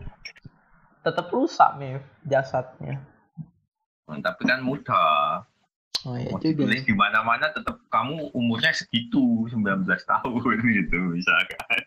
tetap 1.04 1.28
rusak 1.28 1.76
nih 1.76 2.00
jasadnya. 2.24 3.04
Hmm, 4.08 4.24
tapi 4.24 4.42
kan 4.48 4.64
muda 4.64 5.04
oh 6.04 6.16
ya 6.16 6.28
mau 6.32 6.40
juga 6.40 6.64
ditulis 6.64 6.84
di 6.84 6.94
mana 6.96 7.24
mana 7.24 7.48
tetap 7.52 7.80
kamu 7.88 8.32
umurnya 8.36 8.72
segitu 8.72 9.48
19 9.48 9.84
tahun 9.84 10.56
gitu 10.80 10.98
misalkan. 11.12 11.84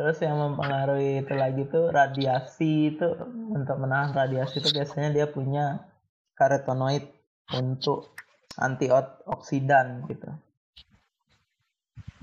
Terus 0.00 0.16
yang 0.24 0.40
mempengaruhi 0.40 1.20
itu 1.20 1.34
lagi 1.36 1.62
tuh 1.68 1.92
radiasi 1.92 2.96
itu 2.96 3.08
untuk 3.52 3.76
menahan 3.76 4.16
radiasi 4.16 4.64
itu 4.64 4.72
biasanya 4.72 5.12
dia 5.12 5.26
punya 5.28 5.84
karotenoid 6.40 7.04
untuk 7.52 8.16
antioksidan 8.56 10.08
gitu. 10.08 10.28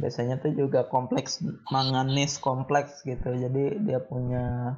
Biasanya 0.01 0.41
tuh 0.41 0.57
juga 0.57 0.89
kompleks 0.89 1.41
manganis 1.69 2.41
kompleks 2.41 3.05
gitu 3.05 3.33
jadi 3.33 3.77
dia 3.81 4.01
punya 4.01 4.77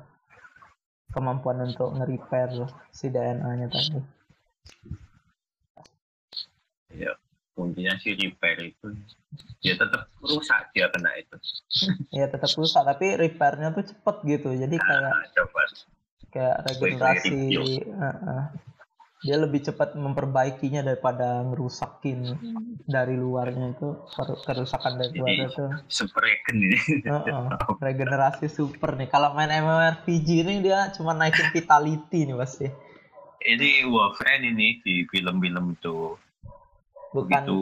kemampuan 1.10 1.66
untuk 1.66 1.90
nge-repair 1.98 2.50
si 2.94 3.10
DNA-nya 3.10 3.68
tadi. 3.70 4.00
Ya 6.94 7.14
kuncinya 7.60 7.94
si 8.00 8.16
repair 8.16 8.58
itu. 8.72 8.88
Dia 9.60 9.76
tetap 9.76 10.08
rusak 10.24 10.72
dia 10.72 10.88
kena 10.88 11.12
itu. 11.20 11.36
Ya 12.16 12.32
tetap 12.32 12.50
rusak 12.56 12.84
tapi 12.88 13.20
repairnya 13.20 13.76
tuh 13.76 13.84
cepet 13.84 14.16
gitu. 14.26 14.50
Jadi 14.56 14.76
kayak 14.80 15.12
nah, 15.12 15.28
coba. 15.36 15.62
kayak 16.30 16.58
regenerasi 16.72 17.30
review. 17.34 17.64
Heeh. 17.90 18.44
Dia 19.20 19.36
lebih 19.36 19.60
cepat 19.60 20.00
memperbaikinya 20.00 20.80
daripada 20.80 21.44
ngerusakin 21.44 22.40
dari 22.88 23.20
luarnya 23.20 23.76
itu 23.76 24.00
kerusakan 24.44 24.96
dari 24.96 25.12
Jadi- 25.12 25.20
luarnya 25.20 25.48
itu 25.52 25.66
super 25.92 26.24
regen 26.24 26.58
ini 26.64 26.80
Heeh. 27.04 27.44
regenerasi 27.84 28.48
super 28.48 28.96
nih 28.96 29.12
kalau 29.12 29.36
main 29.36 29.52
MMORPG 29.52 30.28
ini 30.48 30.64
dia 30.64 30.88
cuma 30.96 31.12
naikin 31.12 31.52
vitality 31.52 32.32
nih 32.32 32.38
pasti 32.40 32.68
ini 33.44 33.84
Warframe 33.84 34.56
ini 34.56 34.80
di 34.80 35.04
film-film 35.08 35.76
itu 35.76 36.16
bukan 37.12 37.44
begitu 37.44 37.60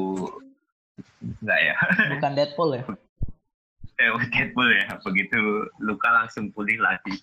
Enggak 1.22 1.60
ya? 1.62 1.76
Bukan 2.18 2.32
Deadpool 2.34 2.72
ya? 2.74 2.84
Eh, 3.98 4.14
Deadpool 4.30 4.70
ya. 4.78 4.94
Begitu 5.02 5.38
luka 5.82 6.10
langsung 6.14 6.54
pulih 6.54 6.78
lagi. 6.78 7.18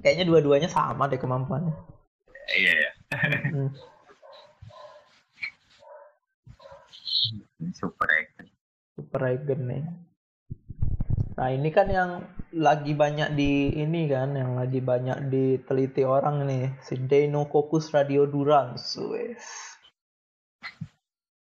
Kayaknya 0.00 0.24
dua-duanya 0.24 0.68
sama 0.68 1.08
deh 1.08 1.20
kemampuannya. 1.20 1.72
Iya 2.52 2.72
ya. 2.76 2.92
Hmm. 3.54 3.70
Super 7.72 8.08
action. 8.12 8.46
Super 8.94 9.18
Dragon 9.20 9.60
nih. 9.64 9.84
Nah 11.34 11.48
ini 11.50 11.68
kan 11.74 11.90
yang 11.90 12.22
lagi 12.54 12.94
banyak 12.94 13.34
di 13.34 13.74
ini 13.74 14.06
kan, 14.06 14.38
yang 14.38 14.54
lagi 14.54 14.78
banyak 14.78 15.26
diteliti 15.26 16.06
orang 16.06 16.46
nih, 16.46 16.78
si 16.86 16.94
Deinococcus 16.94 17.90
radiodurans, 17.90 18.94
wes. 19.10 19.42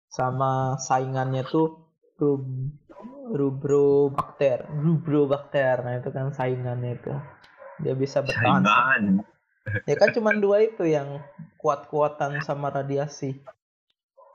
Sama 0.07 0.79
saingannya 0.79 1.43
tuh 1.43 1.83
Rub 2.15 2.47
Rubrobacter, 3.33 4.71
Rubrobacter, 4.71 5.83
nah 5.83 5.99
itu 5.99 6.09
kan 6.15 6.31
saingannya 6.31 6.95
itu. 6.95 7.13
Dia 7.83 7.95
bisa 7.97 8.23
bertahan. 8.23 8.63
Saingan. 8.63 9.03
Ya 9.89 9.95
kan 9.95 10.11
cuma 10.11 10.35
dua 10.35 10.67
itu 10.67 10.83
yang 10.83 11.23
kuat-kuatan 11.59 12.43
sama 12.43 12.67
radiasi. 12.67 13.39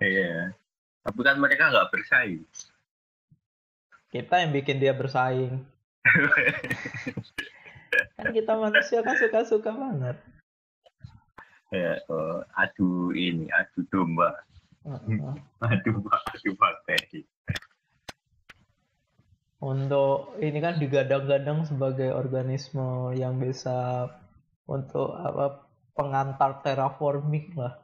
Iya. 0.00 0.56
Tapi 1.04 1.20
kan 1.24 1.36
mereka 1.40 1.68
nggak 1.68 1.90
bersaing. 1.92 2.44
Kita 4.08 4.40
yang 4.40 4.56
bikin 4.56 4.80
dia 4.80 4.96
bersaing. 4.96 5.60
kan 8.16 8.28
kita 8.32 8.52
manusia 8.56 9.04
kan 9.04 9.16
suka-suka 9.20 9.72
banget. 9.72 10.16
ya, 11.68 12.00
oh, 12.08 12.40
adu 12.56 13.12
ini, 13.12 13.44
adu 13.52 13.84
domba, 13.92 14.32
Heeh. 14.88 15.36
adu 15.68 16.00
adu 16.08 16.50
bakteri. 16.56 17.28
Untuk 19.60 20.40
ini 20.40 20.64
kan 20.64 20.80
digadang-gadang 20.80 21.68
sebagai 21.68 22.16
organisme 22.16 23.12
yang 23.12 23.36
bisa 23.36 24.08
untuk 24.68 25.16
apa 25.16 25.64
pengantar 25.96 26.60
terraforming 26.60 27.56
lah. 27.56 27.74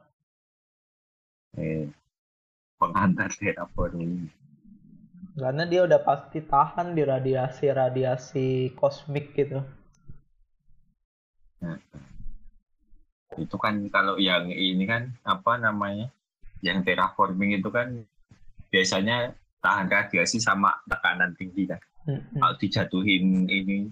Eh, 1.57 1.89
pengantar 2.77 3.33
terraforming. 3.33 4.29
Karena 5.35 5.67
dia 5.67 5.83
udah 5.83 5.99
pasti 5.99 6.39
tahan 6.45 6.95
di 6.95 7.03
radiasi-radiasi 7.03 8.77
kosmik 8.77 9.35
gitu. 9.35 9.59
Itu 13.35 13.59
kan 13.59 13.83
kalau 13.91 14.15
yang 14.15 14.47
ini 14.47 14.87
kan 14.87 15.11
apa 15.27 15.59
namanya? 15.59 16.07
Yang 16.63 16.87
terraforming 16.87 17.59
itu 17.59 17.67
kan 17.67 17.99
biasanya 18.71 19.35
tahan 19.59 19.91
radiasi 19.91 20.39
sama 20.39 20.71
tekanan 20.87 21.35
tinggi 21.35 21.67
kan. 21.67 21.81
Kalau 22.05 22.55
dijatuhin 22.55 23.49
ini 23.49 23.91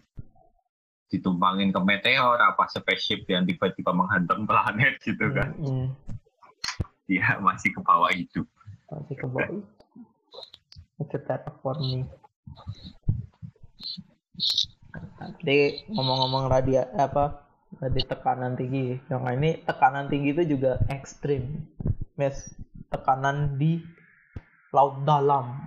ditumpangin 1.14 1.70
ke 1.70 1.78
meteor 1.78 2.42
apa 2.42 2.66
spaceship 2.66 3.30
yang 3.30 3.46
tiba-tiba 3.46 3.94
menghantam 3.94 4.50
planet 4.50 4.98
gitu 5.06 5.30
kan. 5.30 5.54
Mm-mm. 5.62 5.94
Dia 7.06 7.38
masih 7.38 7.70
ke 7.70 7.80
bawah 7.86 8.10
itu. 8.10 8.42
Masih 8.90 9.16
ke 9.22 9.26
bawah. 9.30 9.62
Itu 10.98 11.18
terraforming. 11.22 12.10
Jadi 15.38 15.86
ngomong-ngomong 15.94 16.50
radia 16.50 16.90
apa 16.98 17.46
tadi 17.78 18.02
tekanan 18.02 18.58
tinggi. 18.58 18.98
Yang 19.06 19.22
ini 19.38 19.52
tekanan 19.70 20.10
tinggi 20.10 20.34
itu 20.34 20.58
juga 20.58 20.82
ekstrim. 20.90 21.62
Mes 22.18 22.58
tekanan 22.90 23.62
di 23.62 23.86
laut 24.74 25.06
dalam. 25.06 25.62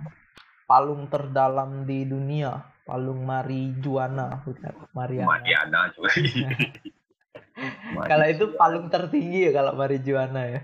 Palung 0.67 1.07
terdalam 1.07 1.87
di 1.87 2.03
dunia. 2.03 2.59
Palung 2.87 3.27
Marijuana, 3.27 4.47
bukan 4.47 4.87
Mariana. 4.95 5.27
Mariana 5.27 5.91
juga. 5.91 6.07
Kalau 8.07 8.25
itu 8.29 8.53
palung 8.53 8.87
tertinggi 8.87 9.49
ya 9.49 9.51
kalau 9.51 9.73
Marijuana 9.73 10.45
ya. 10.45 10.61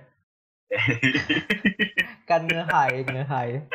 Kan 2.30 2.46
nge-high, 2.46 3.02
nge-high. 3.06 3.66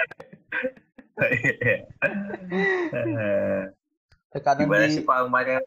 Tekanan 4.31 4.71
Gimana 4.71 4.87
di 4.87 4.95
sih 4.95 5.03
Pak 5.03 5.27
Maria 5.27 5.59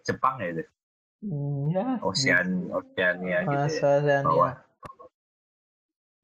Jepang 0.00 0.40
ya 0.40 0.48
itu? 0.56 0.64
Hmm, 1.24 1.72
ya, 1.72 1.96
Ocean, 2.04 2.68
Oceania 2.72 3.44
gitu 3.44 3.52
ya. 3.52 3.68
Masa 3.68 3.88
Oceania. 4.00 4.28
Bawah. 4.28 4.54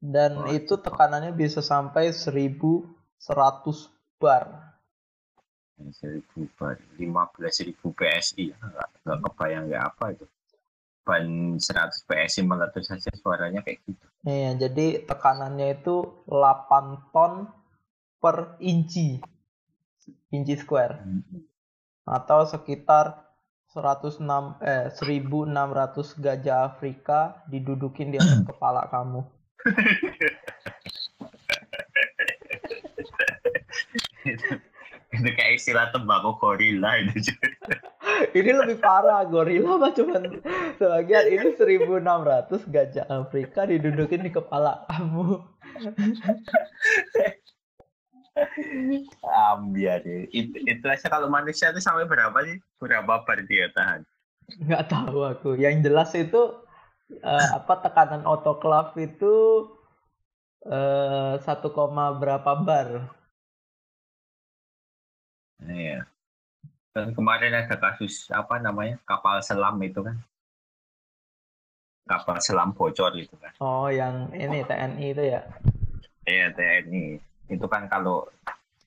Dan 0.01 0.41
Bawah 0.41 0.57
itu 0.57 0.73
tekanannya 0.81 1.33
bisa 1.37 1.61
sampai 1.61 2.09
1100 2.09 2.89
bar. 4.17 4.70
Seribu 5.89 6.45
bar, 6.53 6.77
lima 7.01 7.25
belas 7.33 7.57
ribu 7.65 7.89
PSI, 7.97 8.53
nggak 8.53 8.87
nggak 9.01 9.19
kebayang 9.25 9.65
nggak 9.67 9.85
apa 9.89 10.05
itu. 10.13 10.25
Ban 11.01 11.57
100 11.57 12.05
PSI 12.05 12.45
meletus 12.45 12.93
saja 12.93 13.09
suaranya 13.17 13.65
kayak 13.65 13.81
gitu. 13.89 14.05
Iya, 14.21 14.69
jadi 14.69 15.01
tekanannya 15.09 15.81
itu 15.81 16.05
8 16.29 17.09
ton 17.09 17.49
per 18.21 18.53
inci. 18.61 19.17
Inci 20.29 20.53
square. 20.61 21.01
Atau 22.05 22.45
sekitar 22.45 23.33
106 23.73 24.21
eh 24.61 24.93
1600 24.93 26.21
gajah 26.21 26.69
Afrika 26.69 27.41
didudukin 27.49 28.13
di 28.13 28.21
atas 28.21 28.45
kepala 28.53 28.85
kamu. 28.93 29.25
itu 35.21 35.29
kayak 35.37 35.61
istilah 35.61 35.93
tembakau 35.93 36.33
gorila 36.41 36.97
itu. 36.97 37.13
Ini 38.37 38.51
lebih 38.53 38.81
parah, 38.81 39.21
gorila 39.29 39.77
mah 39.77 39.93
cuman 39.93 40.41
sebagian 40.77 41.25
ini 41.31 41.57
1600 41.57 42.69
gajah 42.69 43.05
Afrika 43.09 43.65
didudukin 43.65 44.25
di 44.25 44.31
kepala 44.33 44.85
kamu. 44.89 45.41
Ambiar 49.25 50.01
ya. 50.05 50.25
Itu, 50.31 50.57
itu 50.63 50.85
aja 50.85 51.07
kalau 51.09 51.27
manusia 51.27 51.69
itu 51.73 51.81
sampai 51.81 52.07
berapa 52.07 52.35
sih? 52.45 52.57
Berapa 52.79 53.25
bar 53.25 53.39
dia 53.45 53.69
tahan? 53.73 54.05
Nggak 54.65 54.85
tahu 54.91 55.19
aku. 55.25 55.49
Yang 55.57 55.89
jelas 55.89 56.11
itu 56.15 56.41
eh, 57.21 57.47
apa 57.51 57.81
tekanan 57.83 58.23
autoklav 58.23 58.95
itu 58.97 59.67
eh, 60.67 61.35
1, 61.41 62.21
berapa 62.21 62.51
bar. 62.63 63.20
Iya. 65.65 66.07
Dan 66.91 67.15
kemarin 67.15 67.55
ada 67.55 67.75
kasus 67.79 68.27
apa 68.33 68.59
namanya 68.59 68.99
kapal 69.07 69.39
selam 69.39 69.79
itu 69.79 70.03
kan? 70.03 70.17
Kapal 72.09 72.41
selam 72.43 72.75
bocor 72.75 73.15
itu 73.15 73.31
kan? 73.39 73.53
Oh, 73.63 73.87
yang 73.87 74.27
ini 74.35 74.65
TNI 74.67 75.05
itu 75.15 75.23
ya. 75.23 75.41
Iya 76.27 76.51
TNI 76.51 77.21
itu 77.51 77.65
kan 77.67 77.87
kalau 77.87 78.27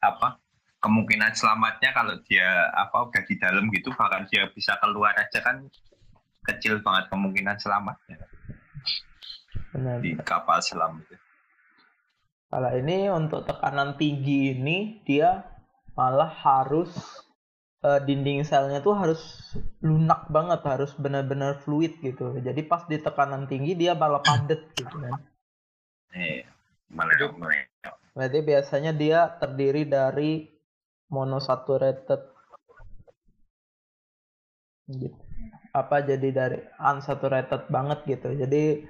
apa 0.01 0.37
kemungkinan 0.85 1.33
selamatnya 1.33 1.97
kalau 1.97 2.21
dia 2.29 2.69
apa 2.77 3.09
udah 3.09 3.23
di 3.25 3.35
dalam 3.41 3.73
gitu 3.73 3.89
bahkan 3.97 4.29
dia 4.29 4.45
bisa 4.53 4.77
keluar 4.85 5.17
aja 5.17 5.41
kan 5.41 5.65
kecil 6.45 6.85
banget 6.85 7.09
kemungkinan 7.09 7.57
selamatnya 7.57 8.21
Benar. 9.73 10.05
di 10.05 10.13
kapal 10.21 10.61
selam 10.61 11.01
itu. 11.01 11.17
Kalau 12.53 12.71
ini 12.77 13.09
untuk 13.11 13.49
tekanan 13.49 13.97
tinggi 13.99 14.55
ini 14.55 15.03
dia 15.03 15.43
malah 15.95 16.31
harus 16.31 16.91
eh, 17.87 18.01
dinding 18.03 18.43
selnya 18.43 18.83
tuh 18.83 18.95
harus 18.95 19.23
lunak 19.83 20.27
banget, 20.31 20.61
harus 20.67 20.91
benar-benar 20.99 21.63
fluid 21.63 21.99
gitu. 22.03 22.35
Jadi 22.39 22.61
pas 22.67 22.83
di 22.87 22.99
tekanan 22.99 23.47
tinggi 23.47 23.79
dia 23.79 23.95
malah 23.95 24.23
padat 24.23 24.61
gitu 24.75 24.95
kan. 24.99 25.19
Iya. 26.15 26.47
Berarti 28.15 28.39
biasanya 28.47 28.93
dia 28.95 29.27
terdiri 29.43 29.83
dari 29.87 30.47
monosaturated 31.11 32.21
gitu. 34.91 35.19
Apa 35.75 36.07
jadi 36.07 36.29
dari 36.31 36.59
unsaturated 36.79 37.67
banget 37.67 38.07
gitu. 38.07 38.31
Jadi 38.39 38.87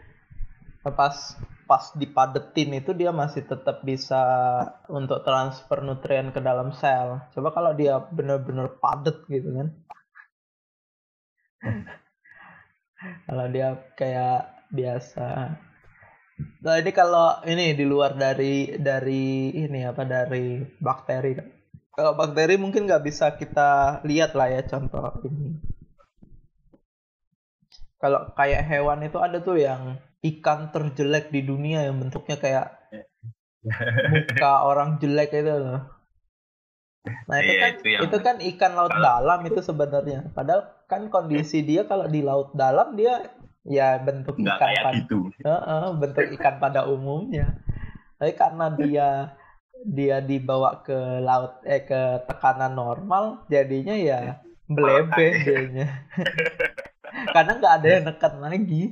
pas 0.85 1.17
pas 1.69 1.93
dipadetin 1.97 2.71
itu 2.81 2.91
dia 2.93 3.11
masih 3.13 3.43
tetap 3.49 3.81
bisa 3.85 4.23
untuk 4.89 5.25
transfer 5.25 5.81
nutrien 5.81 6.31
ke 6.35 6.41
dalam 6.41 6.73
sel. 6.77 7.25
Coba 7.33 7.49
kalau 7.57 7.73
dia 7.73 7.99
benar-benar 8.01 8.77
padat 8.83 9.25
gitu 9.29 9.49
kan. 9.57 9.69
kalau 13.29 13.47
dia 13.49 13.69
kayak 13.97 14.69
biasa 14.73 15.57
Nah 16.65 16.75
ini 16.83 16.91
kalau 16.91 17.39
ini 17.47 17.79
di 17.79 17.85
luar 17.87 18.19
dari 18.19 18.75
dari 18.75 19.55
ini 19.55 19.81
apa 19.87 20.03
dari 20.03 20.59
bakteri. 20.83 21.39
Kalau 21.95 22.19
bakteri 22.19 22.59
mungkin 22.59 22.91
nggak 22.91 23.05
bisa 23.07 23.39
kita 23.39 24.03
lihat 24.03 24.35
lah 24.35 24.51
ya 24.51 24.63
contoh 24.67 25.23
ini. 25.23 25.63
Kalau 28.03 28.35
kayak 28.35 28.67
hewan 28.67 29.07
itu 29.07 29.19
ada 29.23 29.39
tuh 29.41 29.57
yang 29.63 29.97
ikan 30.25 30.73
terjelek 30.73 31.29
di 31.29 31.45
dunia 31.45 31.85
yang 31.85 32.01
bentuknya 32.01 32.37
kayak 32.41 32.67
muka 34.13 34.53
orang 34.65 34.97
jelek 35.01 35.31
itu 35.33 35.53
loh. 35.53 35.81
Nah 37.29 37.37
itu 37.41 37.53
Iya, 37.53 37.61
kan 37.61 37.71
itu 37.77 37.89
yang- 37.93 38.03
itu 38.09 38.17
kan 38.21 38.37
ikan 38.41 38.73
laut 38.73 38.95
dalam 38.97 39.41
itu 39.45 39.61
sebenarnya. 39.61 40.21
Padahal 40.33 40.63
kan 40.89 41.03
kondisi 41.09 41.61
dia 41.61 41.85
kalau 41.85 42.09
di 42.09 42.21
laut 42.21 42.53
dalam 42.57 42.97
dia 42.97 43.29
ya 43.65 43.97
bentuk 44.01 44.37
nggak 44.37 44.57
ikan 44.61 44.69
pada 44.85 44.97
gitu 45.01 45.19
Heeh, 45.41 45.85
bentuk 45.97 46.27
ikan 46.37 46.55
pada 46.61 46.81
umumnya. 46.89 47.61
Tapi 48.17 48.33
karena 48.37 48.67
dia 48.73 49.09
dia 49.85 50.17
dibawa 50.25 50.81
ke 50.81 50.97
laut 51.21 51.61
eh 51.69 51.85
ke 51.85 52.25
tekanan 52.25 52.73
normal, 52.73 53.45
jadinya 53.53 53.93
ya 53.93 54.41
belebeh 54.65 55.33
dianya. 55.45 55.87
karena 57.37 57.53
nggak 57.61 57.75
ada 57.81 57.89
yang 57.89 58.05
neken 58.09 58.35
lagi. 58.41 58.83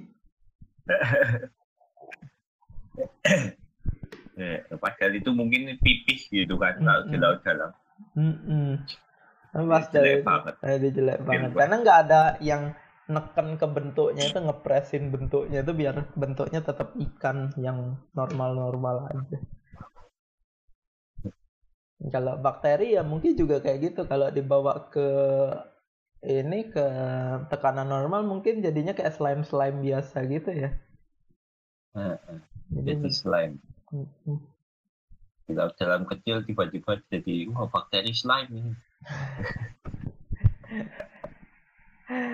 Eh, 4.39 4.59
padahal 4.81 5.13
itu 5.17 5.31
mungkin 5.31 5.79
pipis 5.79 6.29
gitu 6.33 6.55
kan 6.59 6.79
kalau 6.83 7.03
di 7.09 7.17
laut 7.21 7.41
dalam 7.45 7.71
Mm-mm. 8.19 8.83
Nah, 9.53 9.63
Pas 9.69 9.85
Dia 9.85 9.93
jelek 9.95 10.17
itu, 10.19 10.27
banget. 10.27 10.55
eh, 10.65 10.77
dia 10.81 10.91
jelek 10.97 11.19
banget. 11.23 11.29
banget. 11.29 11.51
Karena 11.61 11.75
nggak 11.85 11.99
ada 12.09 12.21
yang 12.41 12.63
neken 13.13 13.49
ke 13.61 13.67
bentuknya 13.69 14.25
itu 14.33 14.39
ngepresin 14.41 15.05
bentuknya 15.13 15.59
itu 15.61 15.73
biar 15.77 15.95
bentuknya 16.17 16.61
tetap 16.65 16.89
ikan 16.97 17.53
yang 17.61 17.79
normal-normal 18.17 18.97
aja. 19.13 19.39
Kalau 22.11 22.35
bakteri 22.43 22.99
ya 22.99 23.03
mungkin 23.07 23.33
juga 23.39 23.63
kayak 23.63 23.79
gitu. 23.93 24.01
Kalau 24.11 24.29
dibawa 24.35 24.91
ke 24.91 25.07
ini 26.23 26.71
ke 26.71 26.87
tekanan 27.51 27.91
normal 27.91 28.23
mungkin 28.23 28.63
jadinya 28.63 28.95
kayak 28.95 29.19
slime-slime 29.19 29.83
biasa 29.83 30.23
gitu 30.31 30.55
ya. 30.55 30.71
Heeh. 31.99 32.39
Jadi 32.73 32.91
jadi 32.97 33.11
slime 33.13 33.55
di 35.53 35.55
laut 35.59 35.77
dalam 35.77 36.09
kecil 36.09 36.41
tiba-tiba 36.49 36.97
jadi 37.13 37.45
wah 37.53 37.69
bakteri 37.69 38.17
slime 38.17 38.49
ini 38.49 38.73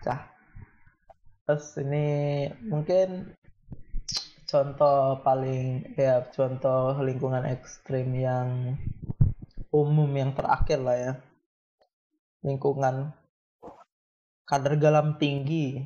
Cah. 0.00 0.24
Terus 1.44 1.76
ini 1.82 2.48
mungkin 2.64 3.36
contoh 4.48 5.20
paling 5.20 5.92
ya 5.98 6.24
contoh 6.32 6.96
lingkungan 7.04 7.44
ekstrim 7.44 8.16
yang 8.16 8.80
umum 9.68 10.08
yang 10.16 10.32
terakhir 10.32 10.80
lah 10.80 10.96
ya. 10.96 11.12
Lingkungan 12.40 13.12
kadar 14.48 14.74
garam 14.80 15.20
tinggi, 15.20 15.84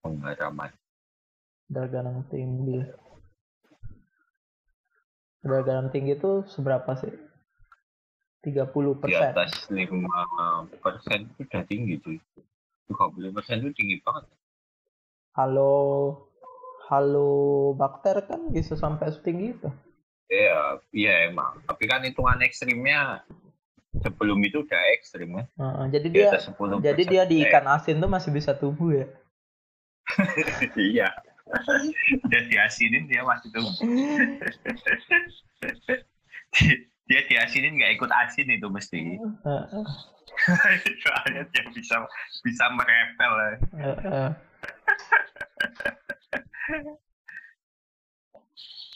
penggaraman 0.00 0.72
kadar 1.68 1.86
garam 1.92 2.24
tinggi. 2.32 2.80
Kadar 5.44 5.62
garam 5.62 5.86
tinggi 5.92 6.16
itu 6.16 6.42
seberapa 6.48 6.96
sih? 6.98 7.12
30 8.42 8.70
di 8.70 9.00
persen. 9.02 9.30
atas 9.34 9.66
lima 9.68 10.22
persen 10.78 11.26
itu 11.26 11.42
udah 11.42 11.62
tinggi 11.66 11.94
cuy 11.98 12.16
30 12.86 13.34
persen 13.34 13.56
itu 13.66 13.70
tinggi 13.74 13.96
banget 14.00 14.30
Halo, 15.38 15.74
halo 16.90 17.30
bakter 17.78 18.26
kan 18.26 18.50
bisa 18.50 18.74
sampai 18.74 19.06
setinggi 19.14 19.54
itu. 19.54 19.70
Iya, 20.26 20.82
iya 20.90 21.30
emang. 21.30 21.62
Tapi 21.62 21.86
kan 21.86 22.02
hitungan 22.02 22.42
ekstrimnya 22.42 23.22
sebelum 23.96 24.38
itu 24.44 24.60
udah 24.62 24.82
ekstrim 24.94 25.32
kan. 25.34 25.46
Heeh, 25.56 25.84
jadi 25.96 26.06
Di 26.12 26.16
dia 26.20 26.28
atas 26.30 26.44
10%. 26.52 26.84
Jadi 26.84 27.02
dia 27.08 27.22
di 27.24 27.36
Eh, 27.40 27.48
ikan 27.48 27.66
asin 27.72 27.96
tuh 27.98 28.10
masih 28.10 28.30
bisa 28.30 28.52
tumbuh 28.52 28.92
ya. 28.92 29.06
iya. 30.92 31.08
dia 32.30 32.40
diasinin 32.44 33.08
dia 33.08 33.24
masih 33.24 33.48
tumbuh. 33.48 33.72
dia 37.08 37.20
diasinin 37.24 37.72
nggak 37.80 37.92
ikut 37.96 38.10
asin 38.12 38.52
itu 38.52 38.68
mesti. 38.68 39.16
Soalnya 41.02 41.42
dia 41.48 41.64
bisa 41.72 41.96
bisa 42.44 42.64
merepel. 42.76 43.32
ya. 43.40 44.36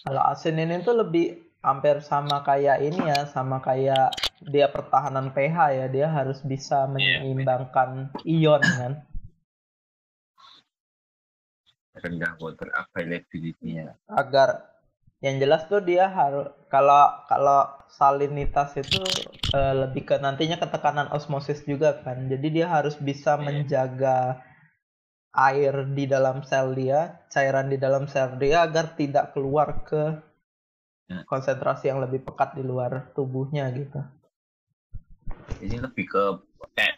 Kalau 0.02 0.22
asin 0.28 0.58
ini 0.58 0.82
tuh 0.82 0.98
lebih 0.98 1.40
hampir 1.62 2.02
sama 2.02 2.42
kayak 2.42 2.82
ini 2.82 3.00
ya, 3.06 3.22
sama 3.30 3.62
kayak 3.62 4.10
dia 4.54 4.66
pertahanan 4.74 5.26
pH 5.36 5.56
ya, 5.78 5.86
dia 5.96 6.06
harus 6.16 6.38
bisa 6.52 6.78
menyeimbangkan 6.94 7.90
ion 8.26 8.62
kan. 8.80 8.92
Rendah 12.02 12.36
water 12.40 12.68
availability-nya. 12.72 13.96
Agar 14.08 14.48
yang 15.24 15.36
jelas 15.42 15.62
tuh 15.70 15.80
dia 15.90 16.04
harus 16.18 16.48
kalau 16.72 17.02
kalau 17.30 17.60
salinitas 17.98 18.70
itu 18.82 19.00
eh, 19.58 19.74
lebih 19.82 20.02
ke 20.08 20.14
nantinya 20.24 20.56
ke 20.62 20.66
tekanan 20.74 21.08
osmosis 21.16 21.60
juga 21.70 21.90
kan. 22.04 22.18
Jadi 22.32 22.46
dia 22.56 22.66
harus 22.76 22.94
bisa 23.08 23.32
Iya. 23.36 23.44
menjaga 23.46 24.18
air 25.48 25.74
di 25.96 26.04
dalam 26.14 26.38
sel 26.50 26.68
dia, 26.80 27.00
cairan 27.32 27.66
di 27.72 27.76
dalam 27.84 28.04
sel 28.12 28.28
dia 28.42 28.56
agar 28.66 28.86
tidak 29.00 29.24
keluar 29.36 29.68
ke 29.88 30.02
Ya. 31.08 31.24
konsentrasi 31.30 31.84
yang 31.90 31.98
lebih 32.04 32.20
pekat 32.26 32.50
di 32.58 32.62
luar 32.70 32.92
tubuhnya 33.16 33.64
gitu. 33.78 34.00
Ini 35.62 35.78
lebih 35.78 36.04
ke 36.10 36.22
kayak 36.74 36.96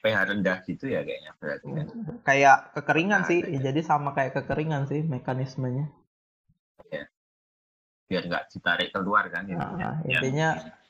pH 0.00 0.16
rendah 0.32 0.58
gitu 0.66 0.84
ya 0.90 1.06
kayaknya 1.06 1.32
berarti 1.38 1.66
kan. 1.70 1.86
Kayak 2.26 2.56
kekeringan 2.74 3.20
Nah, 3.22 3.28
sih, 3.30 3.38
iya. 3.46 3.60
jadi 3.70 3.80
sama 3.84 4.10
kayak 4.16 4.32
kekeringan 4.42 4.90
sih 4.90 5.06
mekanismenya. 5.06 5.86
Biar 8.10 8.26
nggak 8.26 8.50
ditarik 8.50 8.90
keluar 8.90 9.30
kan 9.30 9.46
intinya. 9.46 9.94
Nah, 9.94 9.96
intinya 10.02 10.48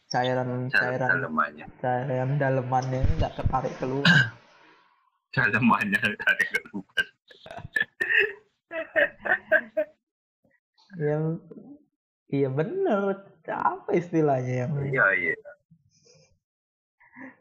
cairan 0.08 0.48
Dalam 0.48 0.72
cairan 0.72 1.08
dalemannya. 1.20 1.66
cairan 1.78 2.30
dalemannya 2.40 3.00
nggak 3.20 3.32
ketarik 3.36 3.74
keluar. 3.76 4.08
Dalemannya 5.36 6.00
tarik 6.00 6.48
keluar. 6.50 7.04
yang 10.98 11.38
iya 12.26 12.50
bener 12.50 13.22
apa 13.46 13.90
istilahnya 13.94 14.66
yang 14.66 14.72
Iya 14.82 15.06
iya. 15.14 15.34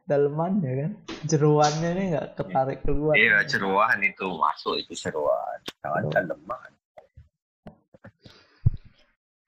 Dalemannya 0.10 0.72
kan 0.74 0.92
jeruannya 1.24 1.90
ini 1.94 2.04
nggak 2.12 2.28
ketarik 2.34 2.82
keluar 2.82 3.14
Iya 3.14 3.46
jeruan 3.46 4.02
itu 4.02 4.26
masuk 4.26 4.76
itu 4.76 4.98
jeruan. 4.98 5.58
Jangan 5.80 6.04
daleman. 6.10 6.70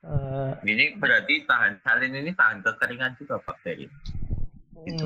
Eh, 0.01 0.51
Ini 0.63 0.97
berarti 0.97 1.45
tahan 1.45 1.77
salin 1.79 2.13
ini 2.15 2.33
tahan 2.33 2.61
kekeringan 2.61 3.17
juga 3.17 3.37
bakteri. 3.37 3.85
Gitu. 4.81 5.05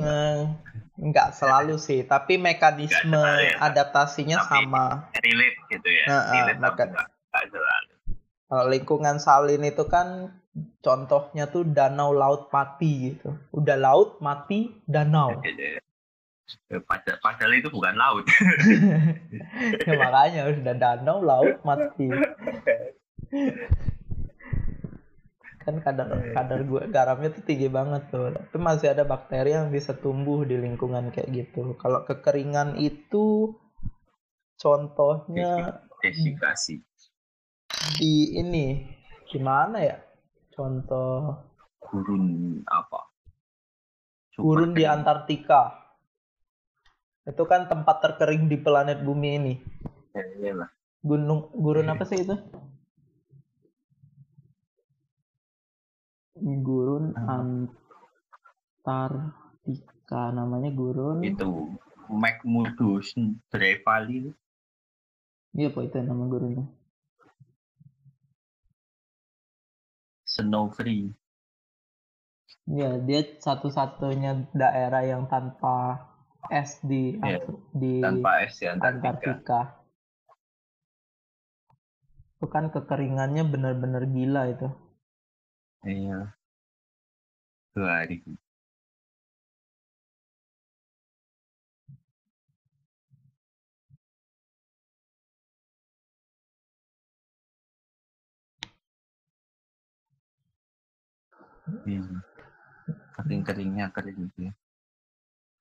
nggak 0.95 1.35
selalu 1.35 1.75
sih 1.75 2.07
tapi 2.07 2.39
mekanisme 2.39 3.11
selalu 3.11 3.43
ya. 3.43 3.55
adaptasinya 3.59 4.39
Tapi- 4.39 4.47
sama 4.63 4.85
Relate 5.11 5.59
gitu 5.67 5.89
ya. 5.91 6.05
Nah, 6.07 6.15
ah, 6.15 6.31
Relate 6.31 6.59
maka- 6.63 7.11
kalau 8.45 8.65
lingkungan 8.71 9.19
salin 9.19 9.59
itu 9.61 9.83
kan 9.85 10.31
contohnya 10.79 11.51
tuh 11.51 11.67
danau 11.67 12.15
laut 12.15 12.47
mati 12.49 13.11
gitu. 13.11 13.35
Udah 13.51 13.75
laut 13.75 14.23
mati 14.23 14.71
danau. 14.87 15.43
Ya, 16.69 16.77
Padahal, 16.85 17.17
padahal 17.25 17.51
itu 17.57 17.69
bukan 17.73 17.95
laut. 17.97 18.25
ya 19.85 19.93
makanya 19.97 20.41
udah 20.53 20.75
danau 20.77 21.17
laut 21.25 21.57
mati. 21.65 22.05
Kan 25.65 25.81
kadar 25.81 26.05
kadar 26.37 26.59
gua 26.69 26.85
garamnya 26.85 27.33
tuh 27.33 27.43
tinggi 27.43 27.65
banget 27.65 28.13
tuh. 28.13 28.29
Tapi 28.29 28.57
masih 28.61 28.93
ada 28.93 29.01
bakteri 29.01 29.57
yang 29.57 29.73
bisa 29.73 29.97
tumbuh 29.97 30.45
di 30.45 30.61
lingkungan 30.61 31.09
kayak 31.09 31.33
gitu. 31.33 31.73
Kalau 31.81 32.05
kekeringan 32.05 32.77
itu 32.77 33.57
contohnya 34.61 35.81
Desikasi. 36.05 36.77
di 37.97 38.37
ini 38.37 38.85
di 39.25 39.39
mana 39.41 39.81
ya 39.81 39.97
contoh. 40.55 41.35
Gurun 41.83 42.25
apa? 42.65 43.11
Super 44.33 44.41
gurun 44.41 44.71
di. 44.73 44.87
Antartika. 44.87 45.75
Itu 47.27 47.43
kan 47.45 47.67
tempat 47.69 48.01
terkering 48.01 48.47
di 48.49 48.57
planet 48.57 49.03
bumi 49.03 49.29
ini. 49.37 49.53
Ya, 50.15 50.23
iyalah. 50.39 50.71
gunung 51.05 51.53
gurun 51.53 51.91
apa 51.91 52.01
sih 52.07 52.25
itu? 52.25 52.33
Gurun 56.41 57.13
Antartika. 57.13 57.93
Namanya 60.33 60.73
gurun. 60.73 61.21
Itu 61.21 61.77
McMurdo 62.09 63.01
Drevali 63.49 64.29
iya 65.55 65.71
apa 65.71 65.79
itu 65.87 65.97
nama 66.03 66.23
gurunnya 66.27 66.65
Snow 70.35 70.67
Free. 70.67 71.15
Iya, 72.67 72.99
dia 72.99 73.21
satu-satunya 73.39 74.51
daerah 74.51 75.07
yang 75.07 75.31
tanpa 75.31 76.03
es 76.51 76.83
di 76.83 77.15
Iya, 77.23 77.39
di 77.71 78.03
Tanpa 78.03 78.43
es 78.43 78.59
Antartika. 78.59 79.07
Antartika. 79.15 79.61
Itu 82.35 82.45
kan 82.51 82.67
kekeringannya 82.67 83.47
benar-benar 83.47 84.03
gila 84.11 84.51
itu. 84.51 84.67
Iya. 85.87 86.35
Dua 87.71 88.03
hari. 88.03 88.19
Hmm. 101.65 102.21
Kering-keringnya 103.15 103.89
kering 103.89 104.29
gitu 104.29 104.39
ya. 104.49 104.53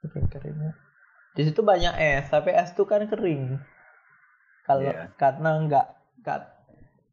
Kering-keringnya. 0.05 0.73
Di 1.35 1.43
situ 1.49 1.61
banyak 1.65 1.95
es, 1.97 2.29
tapi 2.29 2.53
es 2.53 2.71
itu 2.71 2.85
kan 2.85 3.09
kering. 3.09 3.59
Kalau 4.65 4.85
Iya. 4.85 5.13
karena 5.17 5.51
nggak 5.65 5.87
nggak 6.25 6.41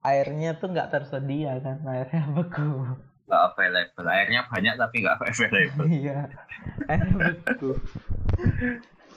airnya 0.01 0.51
tuh 0.55 0.71
nggak 0.71 0.89
tersedia 0.91 1.59
kan, 1.59 1.83
airnya 1.83 2.23
beku. 2.35 2.67
Nggak 3.27 3.41
available. 3.49 4.07
Airnya 4.07 4.41
banyak 4.47 4.73
tapi 4.75 4.95
nggak 5.03 5.15
available. 5.19 5.87
Iya, 6.03 6.17
airnya 6.87 7.31
beku. 7.47 7.71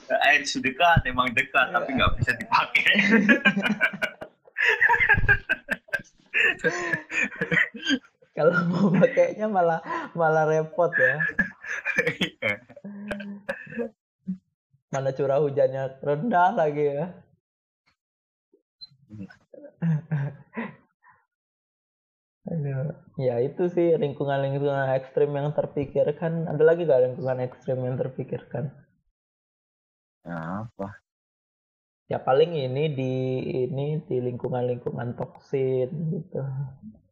Air 0.05 0.45
sudah 0.45 0.69
dekat, 0.69 0.99
emang 1.09 1.33
dekat, 1.33 1.67
tapi 1.73 1.89
Iya. 1.91 1.97
nggak 1.99 2.13
bisa 2.21 2.31
dipakai. 2.37 2.85
Kalau 8.35 8.51
mau 8.67 8.91
pakainya 8.91 9.47
malah 9.47 9.79
malah 10.11 10.43
repot 10.43 10.91
ya. 10.91 11.15
Mana 14.91 15.15
curah 15.15 15.39
hujannya 15.39 16.03
rendah 16.03 16.51
lagi 16.51 16.83
ya. 16.99 17.05
Aduh. 22.51 22.91
Ya 23.15 23.39
itu 23.39 23.71
sih 23.71 23.95
lingkungan-lingkungan 23.95 24.91
ekstrim 24.99 25.31
yang 25.31 25.55
terpikirkan. 25.55 26.51
Ada 26.51 26.63
lagi 26.67 26.83
gak 26.83 27.03
lingkungan 27.07 27.39
ekstrim 27.47 27.79
yang 27.87 27.95
terpikirkan? 27.95 28.75
Nah, 30.27 30.67
apa? 30.67 31.04
Ya 32.05 32.21
paling 32.21 32.53
ini 32.53 32.93
di 32.93 33.13
ini 33.65 33.97
di 34.05 34.17
lingkungan-lingkungan 34.21 35.17
toksin 35.17 35.89
gitu. 36.13 36.41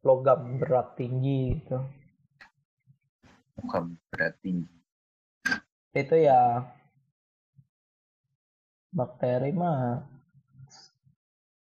Logam 0.06 0.62
berat 0.62 0.94
tinggi 0.94 1.58
gitu. 1.58 1.82
Bukan 3.58 3.98
berarti 4.14 4.62
Itu 5.94 6.16
ya 6.18 6.70
bakteri 8.94 9.50
mah 9.50 10.06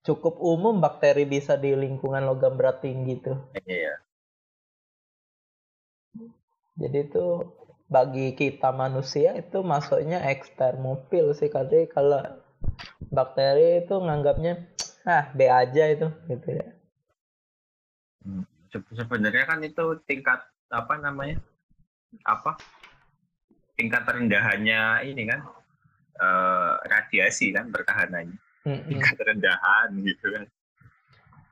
cukup 0.02 0.42
umum 0.42 0.82
bakteri 0.82 1.30
bisa 1.30 1.54
di 1.62 1.78
lingkungan 1.78 2.26
logam 2.26 2.58
berat 2.58 2.82
tinggi 2.82 3.22
tuh. 3.22 3.38
Iya. 3.70 4.02
Jadi 6.82 6.98
itu 7.06 7.26
bagi 7.86 8.34
kita 8.34 8.74
manusia 8.74 9.38
itu 9.38 9.62
masuknya 9.62 10.26
ekstermofil 10.34 11.38
sih 11.38 11.54
karena 11.54 11.86
kalau 11.92 12.41
bakteri 13.12 13.84
itu 13.84 13.96
nganggapnya 13.98 14.54
ah 15.08 15.34
B 15.34 15.50
aja 15.50 15.84
itu 15.90 16.08
gitu 16.30 16.50
ya. 16.50 16.68
Se- 18.72 18.96
Sebenarnya 18.96 19.44
kan 19.50 19.60
itu 19.66 20.00
tingkat 20.06 20.40
apa 20.72 20.96
namanya? 21.02 21.42
Apa? 22.24 22.56
Tingkat 23.76 24.06
rendahannya 24.06 25.04
ini 25.10 25.26
kan 25.26 25.42
eh, 26.22 26.74
radiasi 26.86 27.52
kan 27.52 27.74
pertahanannya. 27.74 28.38
Mm-mm. 28.62 28.86
Tingkat 28.88 29.18
rendahan 29.18 29.90
gitu 30.06 30.26
kan. 30.38 30.46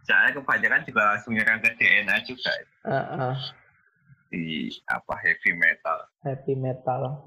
Soalnya 0.05 0.41
kebanyakan 0.41 0.81
juga 0.85 1.01
langsung 1.13 1.33
nyerang 1.37 1.61
ke 1.61 1.73
DNA 1.77 2.15
juga 2.25 2.51
ah, 2.85 3.37
di 4.29 4.69
apa 4.85 5.13
heavy 5.25 5.57
metal. 5.57 6.05
heavy 6.21 6.53
metal. 6.53 7.17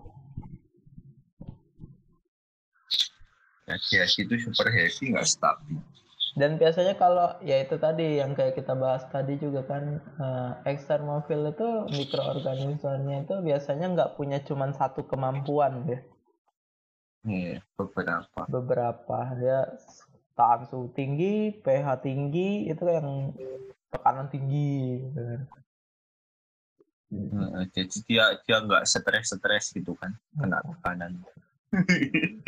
Radiasi 3.72 4.28
itu 4.28 4.34
super 4.44 4.68
heavy 4.68 5.16
nggak 5.16 5.24
stabil. 5.24 5.80
Dan 6.32 6.56
biasanya 6.56 6.96
kalau 6.96 7.36
ya 7.44 7.60
itu 7.60 7.76
tadi 7.76 8.16
yang 8.16 8.32
kayak 8.32 8.56
kita 8.56 8.72
bahas 8.72 9.04
tadi 9.12 9.36
juga 9.36 9.68
kan 9.68 10.00
eh, 10.00 10.52
ekstermofil 10.72 11.52
itu 11.52 11.68
mikroorganismenya 11.92 13.28
itu 13.28 13.34
biasanya 13.44 13.92
nggak 13.92 14.12
punya 14.16 14.40
cuman 14.44 14.72
satu 14.72 15.04
kemampuan 15.04 15.84
ya. 15.84 16.00
Iya, 17.22 17.62
beberapa. 17.78 18.40
beberapa 18.50 19.18
dia 19.38 19.70
tahan 20.34 20.66
suhu 20.66 20.90
tinggi, 20.90 21.54
pH 21.62 22.02
tinggi, 22.02 22.66
itu 22.66 22.82
yang 22.82 23.30
tekanan 23.92 24.26
tinggi. 24.26 25.06
gitu 25.06 25.20
kan. 25.20 25.40
Jadi 27.76 27.96
dia 28.08 28.40
dia 28.42 28.56
nggak 28.56 28.88
stres-stres 28.88 29.76
gitu 29.76 29.92
kan 30.00 30.16
kena 30.32 30.64
tekanan. 30.64 31.20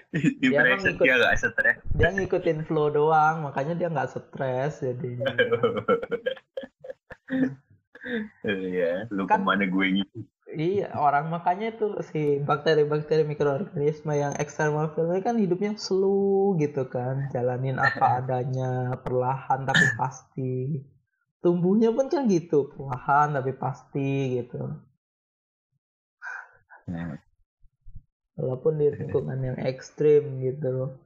Dia 0.11 0.59
emang 0.67 0.83
dia 0.99 1.15
nggak 1.15 1.35
stres. 1.39 1.77
Dia 1.95 2.09
ngikutin 2.11 2.67
flow 2.67 2.91
doang, 2.91 3.47
makanya 3.47 3.73
dia 3.79 3.87
nggak 3.87 4.11
stres 4.11 4.83
jadi. 4.83 5.11
Iya, 8.41 9.05
lu 9.13 9.29
Kan- 9.29 9.45
ke 9.45 9.45
mana 9.45 9.69
gue 9.69 9.87
gitu? 10.01 10.25
Iya, 10.51 10.91
orang 10.97 11.31
makanya 11.31 11.71
itu 11.71 11.95
si 12.11 12.41
bakteri-bakteri 12.43 13.23
mikroorganisme 13.23 14.11
yang 14.17 14.33
ekstermofil 14.35 15.07
ini 15.13 15.21
kan 15.23 15.39
hidupnya 15.39 15.79
slow 15.79 16.57
gitu 16.59 16.89
kan, 16.91 17.29
jalanin 17.31 17.79
apa 17.79 18.05
adanya, 18.19 18.99
perlahan 18.99 19.63
tapi 19.63 19.85
pasti. 19.95 20.81
Tumbuhnya 21.39 21.95
pun 21.95 22.11
kan 22.11 22.27
gitu, 22.27 22.67
perlahan 22.73 23.31
tapi 23.37 23.53
pasti 23.55 24.41
gitu. 24.43 24.59
Nah, 26.91 27.15
Walaupun 28.41 28.81
di 28.81 28.89
lingkungan 28.89 29.37
yang 29.37 29.57
ekstrim 29.61 30.41
gitu. 30.41 30.97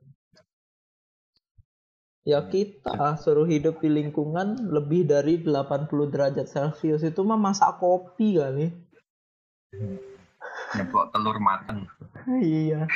Ya 2.23 2.39
kita 2.47 3.19
suruh 3.19 3.45
hidup 3.45 3.83
di 3.83 3.91
lingkungan 3.91 4.71
lebih 4.71 5.05
dari 5.05 5.43
80 5.43 5.91
derajat 6.09 6.47
Celcius 6.47 7.03
itu 7.03 7.21
mah 7.27 7.37
masak 7.37 7.77
kopi 7.77 8.39
kali. 8.39 8.71
nyeplok 10.79 11.11
telur 11.11 11.37
mateng. 11.43 11.83
iya. 12.39 12.87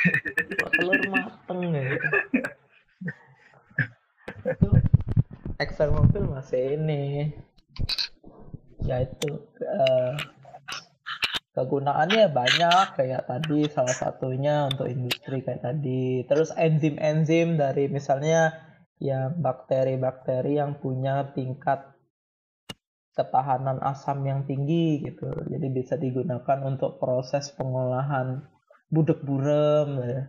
Telur 0.72 1.00
mateng 1.12 1.60
ya 1.76 2.00
itu 4.44 4.68
ekstermofil 5.60 6.24
masih 6.30 6.80
ini. 6.80 7.34
Ya 8.80 9.04
itu 9.04 9.44
eh, 9.60 10.14
kegunaannya 11.54 12.30
banyak 12.30 12.86
kayak 12.94 13.26
tadi 13.26 13.66
salah 13.70 13.96
satunya 13.96 14.70
untuk 14.70 14.86
industri 14.86 15.42
kayak 15.42 15.62
tadi. 15.64 16.22
Terus 16.26 16.54
enzim-enzim 16.54 17.58
dari 17.58 17.90
misalnya 17.90 18.54
ya 19.00 19.32
bakteri-bakteri 19.32 20.60
yang 20.60 20.78
punya 20.78 21.32
tingkat 21.34 21.90
ketahanan 23.16 23.82
asam 23.82 24.22
yang 24.22 24.46
tinggi 24.46 25.02
gitu. 25.02 25.26
Jadi 25.26 25.66
bisa 25.74 25.98
digunakan 25.98 26.58
untuk 26.62 27.02
proses 27.02 27.50
pengolahan 27.52 28.46
budek 28.88 29.20
burem 29.26 29.90
ya. 30.00 30.22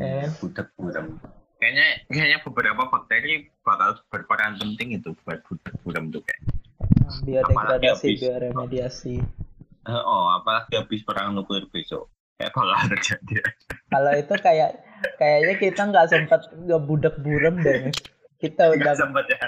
Eh. 0.00 0.28
Budak 0.40 0.72
buram. 0.80 1.20
Kayaknya 1.60 2.08
kayaknya 2.08 2.38
beberapa 2.40 2.88
bakteri 2.88 3.52
bakal 3.60 4.00
berperan 4.08 4.56
penting 4.56 4.96
itu 4.96 5.12
buat 5.24 5.44
budak 5.44 5.74
buram 5.84 6.08
tuh 6.08 6.24
kayak. 6.24 6.59
Biodegradasi, 7.20 7.86
habis. 8.06 8.20
bioremediasi. 8.20 9.14
Eh, 9.80 10.02
Oh, 10.02 10.30
apalagi 10.32 10.76
habis 10.76 11.02
perang 11.02 11.32
nuklir 11.32 11.66
besok. 11.68 12.06
Kayak 12.36 12.52
kalau 12.52 12.72
terjadi. 12.92 13.36
Kalau 13.88 14.12
itu 14.12 14.34
kayak 14.38 14.70
kayaknya 15.16 15.54
kita 15.56 15.82
nggak 15.84 16.06
sempat 16.06 16.40
ngebudek 16.54 17.16
burem 17.20 17.58
deh. 17.58 17.90
Kita 18.38 18.70
udah 18.70 18.92
sempet 18.94 19.24
ya. 19.28 19.40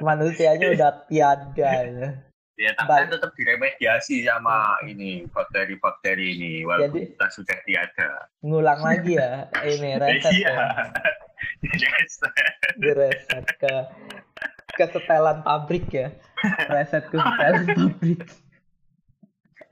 manusianya 0.00 0.66
udah 0.70 0.90
tiada 1.06 1.70
ya. 1.76 2.08
Ya, 2.56 2.76
tapi 2.76 2.92
kan 2.92 3.08
tetap 3.08 3.32
diremediasi 3.32 4.20
sama 4.22 4.76
ini 4.84 5.24
bakteri-bakteri 5.26 6.36
ini 6.36 6.52
walaupun 6.62 6.92
Jadi- 7.00 7.08
kita 7.12 7.26
sudah 7.30 7.56
tiada. 7.64 8.10
Ngulang 8.40 8.80
lagi 8.80 9.16
ya 9.16 9.48
ini 9.60 9.96
reset 9.96 10.32
Iya. 10.34 10.52
ya. 10.52 10.64
Yes. 11.64 12.20
Direset 12.76 13.44
ke 13.56 13.74
ke 14.80 14.88
setelan 14.88 15.44
pabrik 15.44 15.84
ya. 15.92 16.08
Reset 16.72 17.04
ke 17.12 17.16
setelan 17.20 17.68
pabrik. 17.68 18.20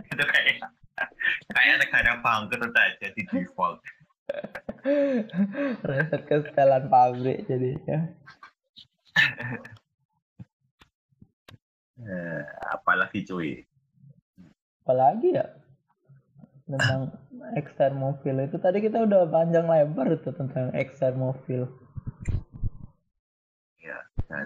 itu 0.08 0.24
kayak 0.24 0.56
kayak 1.52 1.76
negara 1.84 2.12
bangkrut 2.20 2.72
aja 2.76 3.08
di 3.16 3.22
default. 3.24 3.80
Reset 5.88 6.22
ke 6.28 6.36
setelan 6.44 6.92
pabrik 6.92 7.48
jadinya. 7.48 7.98
Eh, 11.98 12.42
apalagi 12.70 13.26
cuy. 13.26 13.58
Apalagi 14.86 15.34
ya? 15.34 15.50
Memang 16.70 17.10
ekstermofil 17.58 18.46
itu 18.46 18.54
tadi 18.62 18.78
kita 18.78 19.02
udah 19.02 19.26
panjang 19.26 19.66
lebar 19.66 20.06
itu 20.14 20.30
tentang 20.30 20.70
ekstermofil. 20.78 21.66
Ya, 23.88 23.98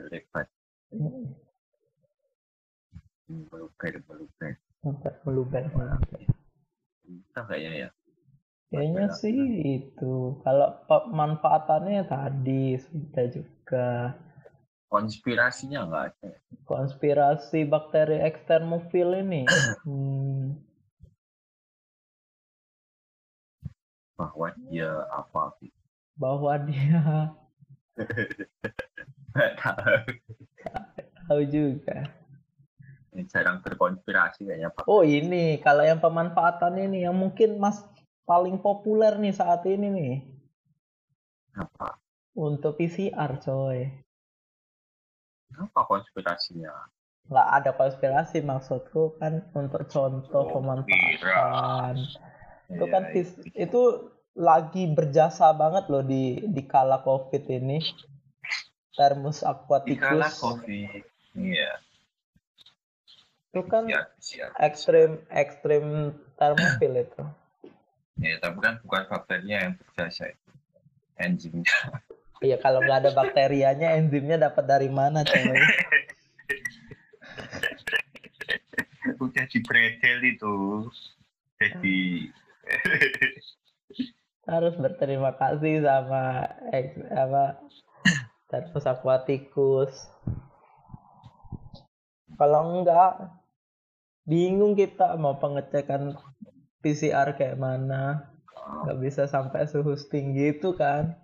lebat. 0.07 0.47
Meluber, 3.26 3.93
meluber. 4.07 4.53
Sampai 4.82 5.12
meluber. 5.26 5.62
Bisa 7.03 7.40
kayaknya 7.45 7.72
ya. 7.74 7.88
Kayaknya 8.70 9.05
Meluber. 9.05 9.18
sih 9.18 9.38
itu. 9.82 10.14
Kalau 10.40 10.68
pemanfaatannya 10.86 12.03
tadi 12.07 12.78
sudah 12.78 13.24
juga. 13.28 13.88
Konspirasinya 14.86 15.88
nggak 15.88 16.05
ada. 16.12 16.30
Konspirasi 16.68 17.66
bakteri 17.66 18.22
ekstermofil 18.22 19.26
ini. 19.26 19.43
Hmm, 19.82 20.55
Bahwa 24.14 24.55
dia 24.55 24.86
apa 25.11 25.51
gitu. 25.59 25.74
bahwa 26.14 26.55
dia 26.62 27.32
Tahu. 29.32 29.97
tahu 31.28 31.43
juga. 31.49 32.09
Ini 33.12 33.28
jarang 33.28 33.61
berkonspirasi 33.61 34.49
kayaknya 34.49 34.72
Pak. 34.72 34.88
Oh 34.88 35.05
ini, 35.05 35.61
kalau 35.61 35.84
yang 35.84 36.01
pemanfaatan 36.01 36.80
ini 36.80 37.05
yang 37.05 37.12
mungkin 37.12 37.61
mas 37.61 37.84
paling 38.24 38.57
populer 38.57 39.12
nih 39.20 39.34
saat 39.36 39.66
ini 39.68 39.88
nih 39.93 40.14
Apa? 41.53 42.01
untuk 42.32 42.80
PCR 42.80 43.36
coy. 43.36 43.93
Apa 45.53 45.80
konspirasinya? 45.84 46.72
Nggak 47.28 47.49
ada 47.61 47.70
konspirasi 47.76 48.40
maksudku 48.40 49.20
kan 49.20 49.45
untuk 49.53 49.84
contoh 49.93 50.49
Oh, 50.49 50.53
pemanfaatan. 50.57 52.01
Itu 52.72 52.84
kan 52.88 53.03
Iya, 53.05 53.12
pis- 53.12 53.40
itu 53.53 53.82
lagi 54.33 54.89
berjasa 54.89 55.53
banget 55.53 55.89
loh 55.93 56.05
di 56.05 56.41
di 56.49 56.62
kala 56.64 57.05
covid 57.05 57.45
ini. 57.49 57.80
Dikala 58.93 59.33
aquaticus 59.57 60.37
COVID. 60.37 61.01
Iya. 61.33 61.80
itu 63.53 63.61
kan 63.68 63.85
Siap, 63.85 64.09
siap. 64.20 64.51
ekstrim 64.61 65.20
ekstrim 65.33 66.16
thermofil 66.41 66.93
itu. 67.05 67.22
Ya, 68.20 68.37
tapi 68.41 68.61
kan 68.61 68.80
bukan 68.85 69.09
bakterinya 69.09 69.57
yang 69.68 69.72
berjasa 69.80 70.33
itu. 70.33 70.51
Enzimnya. 71.20 71.76
Iya 72.45 72.57
kalau 72.61 72.85
nggak 72.85 72.99
ada 73.07 73.11
bakterianya 73.16 73.97
enzimnya 73.97 74.37
dapat 74.41 74.64
dari 74.68 74.89
mana 74.93 75.24
coy? 75.24 75.57
Udah 79.20 79.45
di 79.49 79.59
bredel 79.64 80.18
itu. 80.26 80.57
Jadi 81.61 82.28
harus 84.47 84.74
berterima 84.74 85.34
kasih 85.38 85.86
sama 85.86 86.51
ex 86.74 86.99
apa 87.14 87.62
Thermus 88.53 88.84
aquaticus. 88.84 90.12
Kalau 92.36 92.82
enggak 92.82 93.32
bingung 94.28 94.76
kita 94.76 95.16
mau 95.16 95.40
pengecekan 95.40 96.20
PCR 96.84 97.32
kayak 97.32 97.57
mana. 97.57 98.28
Nggak 98.84 98.99
bisa 99.01 99.22
sampai 99.24 99.64
suhu 99.64 99.97
setinggi 99.97 100.59
itu 100.59 100.76
kan. 100.76 101.16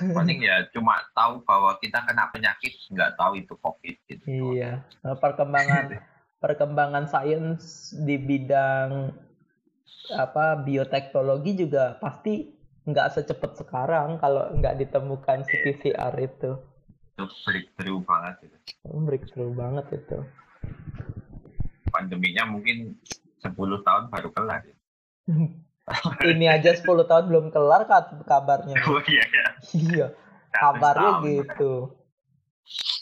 paling 0.00 0.42
ya 0.42 0.66
cuma 0.74 0.98
tahu 1.14 1.44
bahwa 1.46 1.78
kita 1.78 2.02
kena 2.02 2.26
penyakit, 2.32 2.74
nggak 2.90 3.14
tahu 3.14 3.38
itu 3.38 3.54
COVID 3.54 3.96
gitu. 4.08 4.24
Iya. 4.26 4.82
Nah, 5.04 5.14
perkembangan 5.14 5.94
perkembangan 6.42 7.06
sains 7.06 7.94
di 7.94 8.18
bidang 8.18 9.14
apa 10.10 10.58
bioteknologi 10.58 11.54
juga 11.54 11.96
pasti 12.02 12.50
nggak 12.88 13.08
secepat 13.14 13.60
sekarang 13.60 14.18
kalau 14.18 14.50
nggak 14.56 14.80
ditemukan 14.80 15.46
si 15.46 15.54
PCR 15.62 16.14
itu. 16.18 16.56
Itu 17.14 17.24
breakthrough 17.44 18.02
banget 18.02 18.34
itu. 18.48 18.56
Breakthrough 18.88 19.52
banget 19.54 19.86
itu. 19.94 20.18
Pandeminya 21.90 22.48
mungkin 22.48 22.96
10 23.42 23.86
tahun 23.86 24.02
baru 24.10 24.28
kelar. 24.32 24.62
ya. 24.66 24.76
Ini 26.30 26.46
aja 26.46 26.70
10 26.76 27.06
tahun 27.06 27.24
belum 27.28 27.46
kelar 27.50 27.86
ka- 27.86 28.22
kabarnya. 28.26 28.78
Oh 28.88 29.02
iya 29.06 29.24
ya. 29.26 29.46
Iya, 29.74 30.06
kabarnya 30.54 31.10
gitu. 31.26 31.98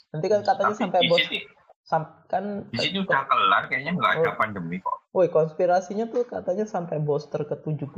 Nanti 0.08 0.26
kan 0.26 0.40
katanya 0.40 0.74
Tapi 0.74 0.80
sampai 0.80 1.00
bos 1.04 1.20
sini, 1.20 1.44
kan 1.88 2.68
di 2.68 2.76
sini 2.76 3.00
udah 3.00 3.24
kelar 3.24 3.64
kayaknya 3.72 3.96
nggak 3.96 4.12
ada 4.20 4.30
pandemi 4.36 4.76
kok. 4.76 5.08
Woi, 5.16 5.32
konspirasinya 5.32 6.04
tuh 6.12 6.28
katanya 6.28 6.68
sampai 6.68 7.00
booster 7.00 7.48
ke 7.48 7.56
75. 7.56 7.88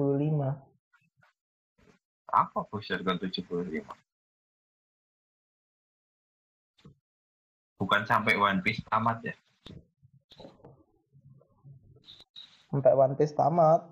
Apa 2.31 2.59
booster 2.71 3.03
ke 3.03 3.13
75? 3.19 3.83
Bukan 7.83 8.03
sampai 8.07 8.39
One 8.39 8.63
Piece 8.63 8.87
tamat 8.87 9.19
ya. 9.27 9.35
Sampai 12.71 12.95
One 12.95 13.19
Piece 13.19 13.35
tamat. 13.35 13.83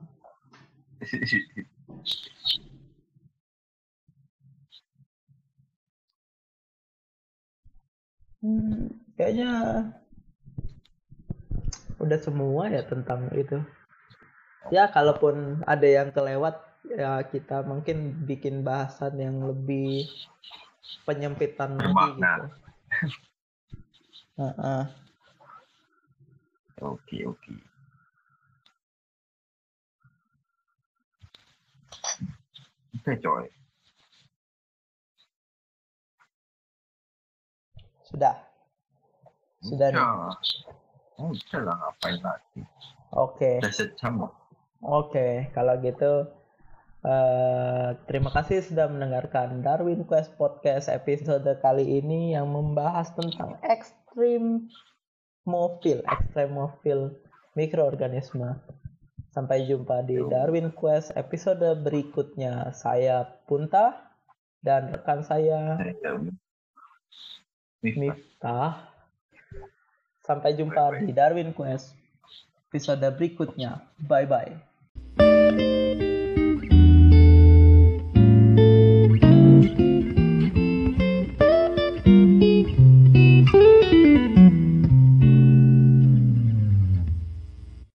Hmm, 8.38 9.07
kayaknya 9.18 9.50
udah 11.98 12.18
semua 12.22 12.70
ya 12.70 12.86
tentang 12.86 13.26
itu. 13.34 13.58
Ya, 14.70 14.86
kalaupun 14.86 15.66
ada 15.66 15.88
yang 15.88 16.14
kelewat, 16.14 16.54
ya 16.86 17.18
kita 17.26 17.66
mungkin 17.66 18.22
bikin 18.22 18.62
bahasan 18.62 19.18
yang 19.18 19.42
lebih 19.42 20.06
penyempitan 21.02 21.74
lagi 21.74 22.14
gitu. 22.14 22.46
Heeh. 24.38 24.82
Oke 26.78 27.26
oke. 27.26 27.54
Oke 33.02 33.12
coy. 33.18 33.50
sudah. 38.08 38.47
Sudah. 39.68 39.88
Udah. 39.92 40.32
Oh, 41.18 41.34
udah 41.34 41.60
lah 41.60 41.76
ngapain 41.76 42.18
lagi. 42.24 42.60
Oke. 43.12 43.60
Udah 43.60 43.74
sejam 43.74 44.12
kok. 44.24 44.32
Oke, 44.78 45.50
kalau 45.52 45.74
gitu 45.82 46.30
eh 46.98 47.94
terima 48.10 48.26
kasih 48.34 48.58
sudah 48.58 48.90
mendengarkan 48.90 49.62
Darwin 49.62 50.02
Quest 50.02 50.34
Podcast 50.34 50.90
episode 50.90 51.46
kali 51.62 52.02
ini 52.02 52.34
yang 52.34 52.50
membahas 52.50 53.14
tentang 53.14 53.54
ekstrim 53.62 54.66
mofil, 55.46 56.02
ekstremofil 56.02 57.14
mikroorganisme. 57.54 58.58
Sampai 59.30 59.70
jumpa 59.70 60.02
di 60.06 60.18
Darwin 60.26 60.74
Quest 60.74 61.14
episode 61.14 61.62
berikutnya. 61.86 62.74
Saya 62.74 63.26
Punta 63.46 64.14
dan 64.62 64.90
rekan 64.90 65.22
saya 65.22 65.78
Miftah. 67.78 68.97
Sampai 70.28 70.52
jumpa 70.52 70.92
di 71.00 71.16
Darwin 71.16 71.56
Quest 71.56 71.96
episode 72.68 73.08
berikutnya. 73.16 73.80
Bye 73.96 74.28
bye. 74.28 76.04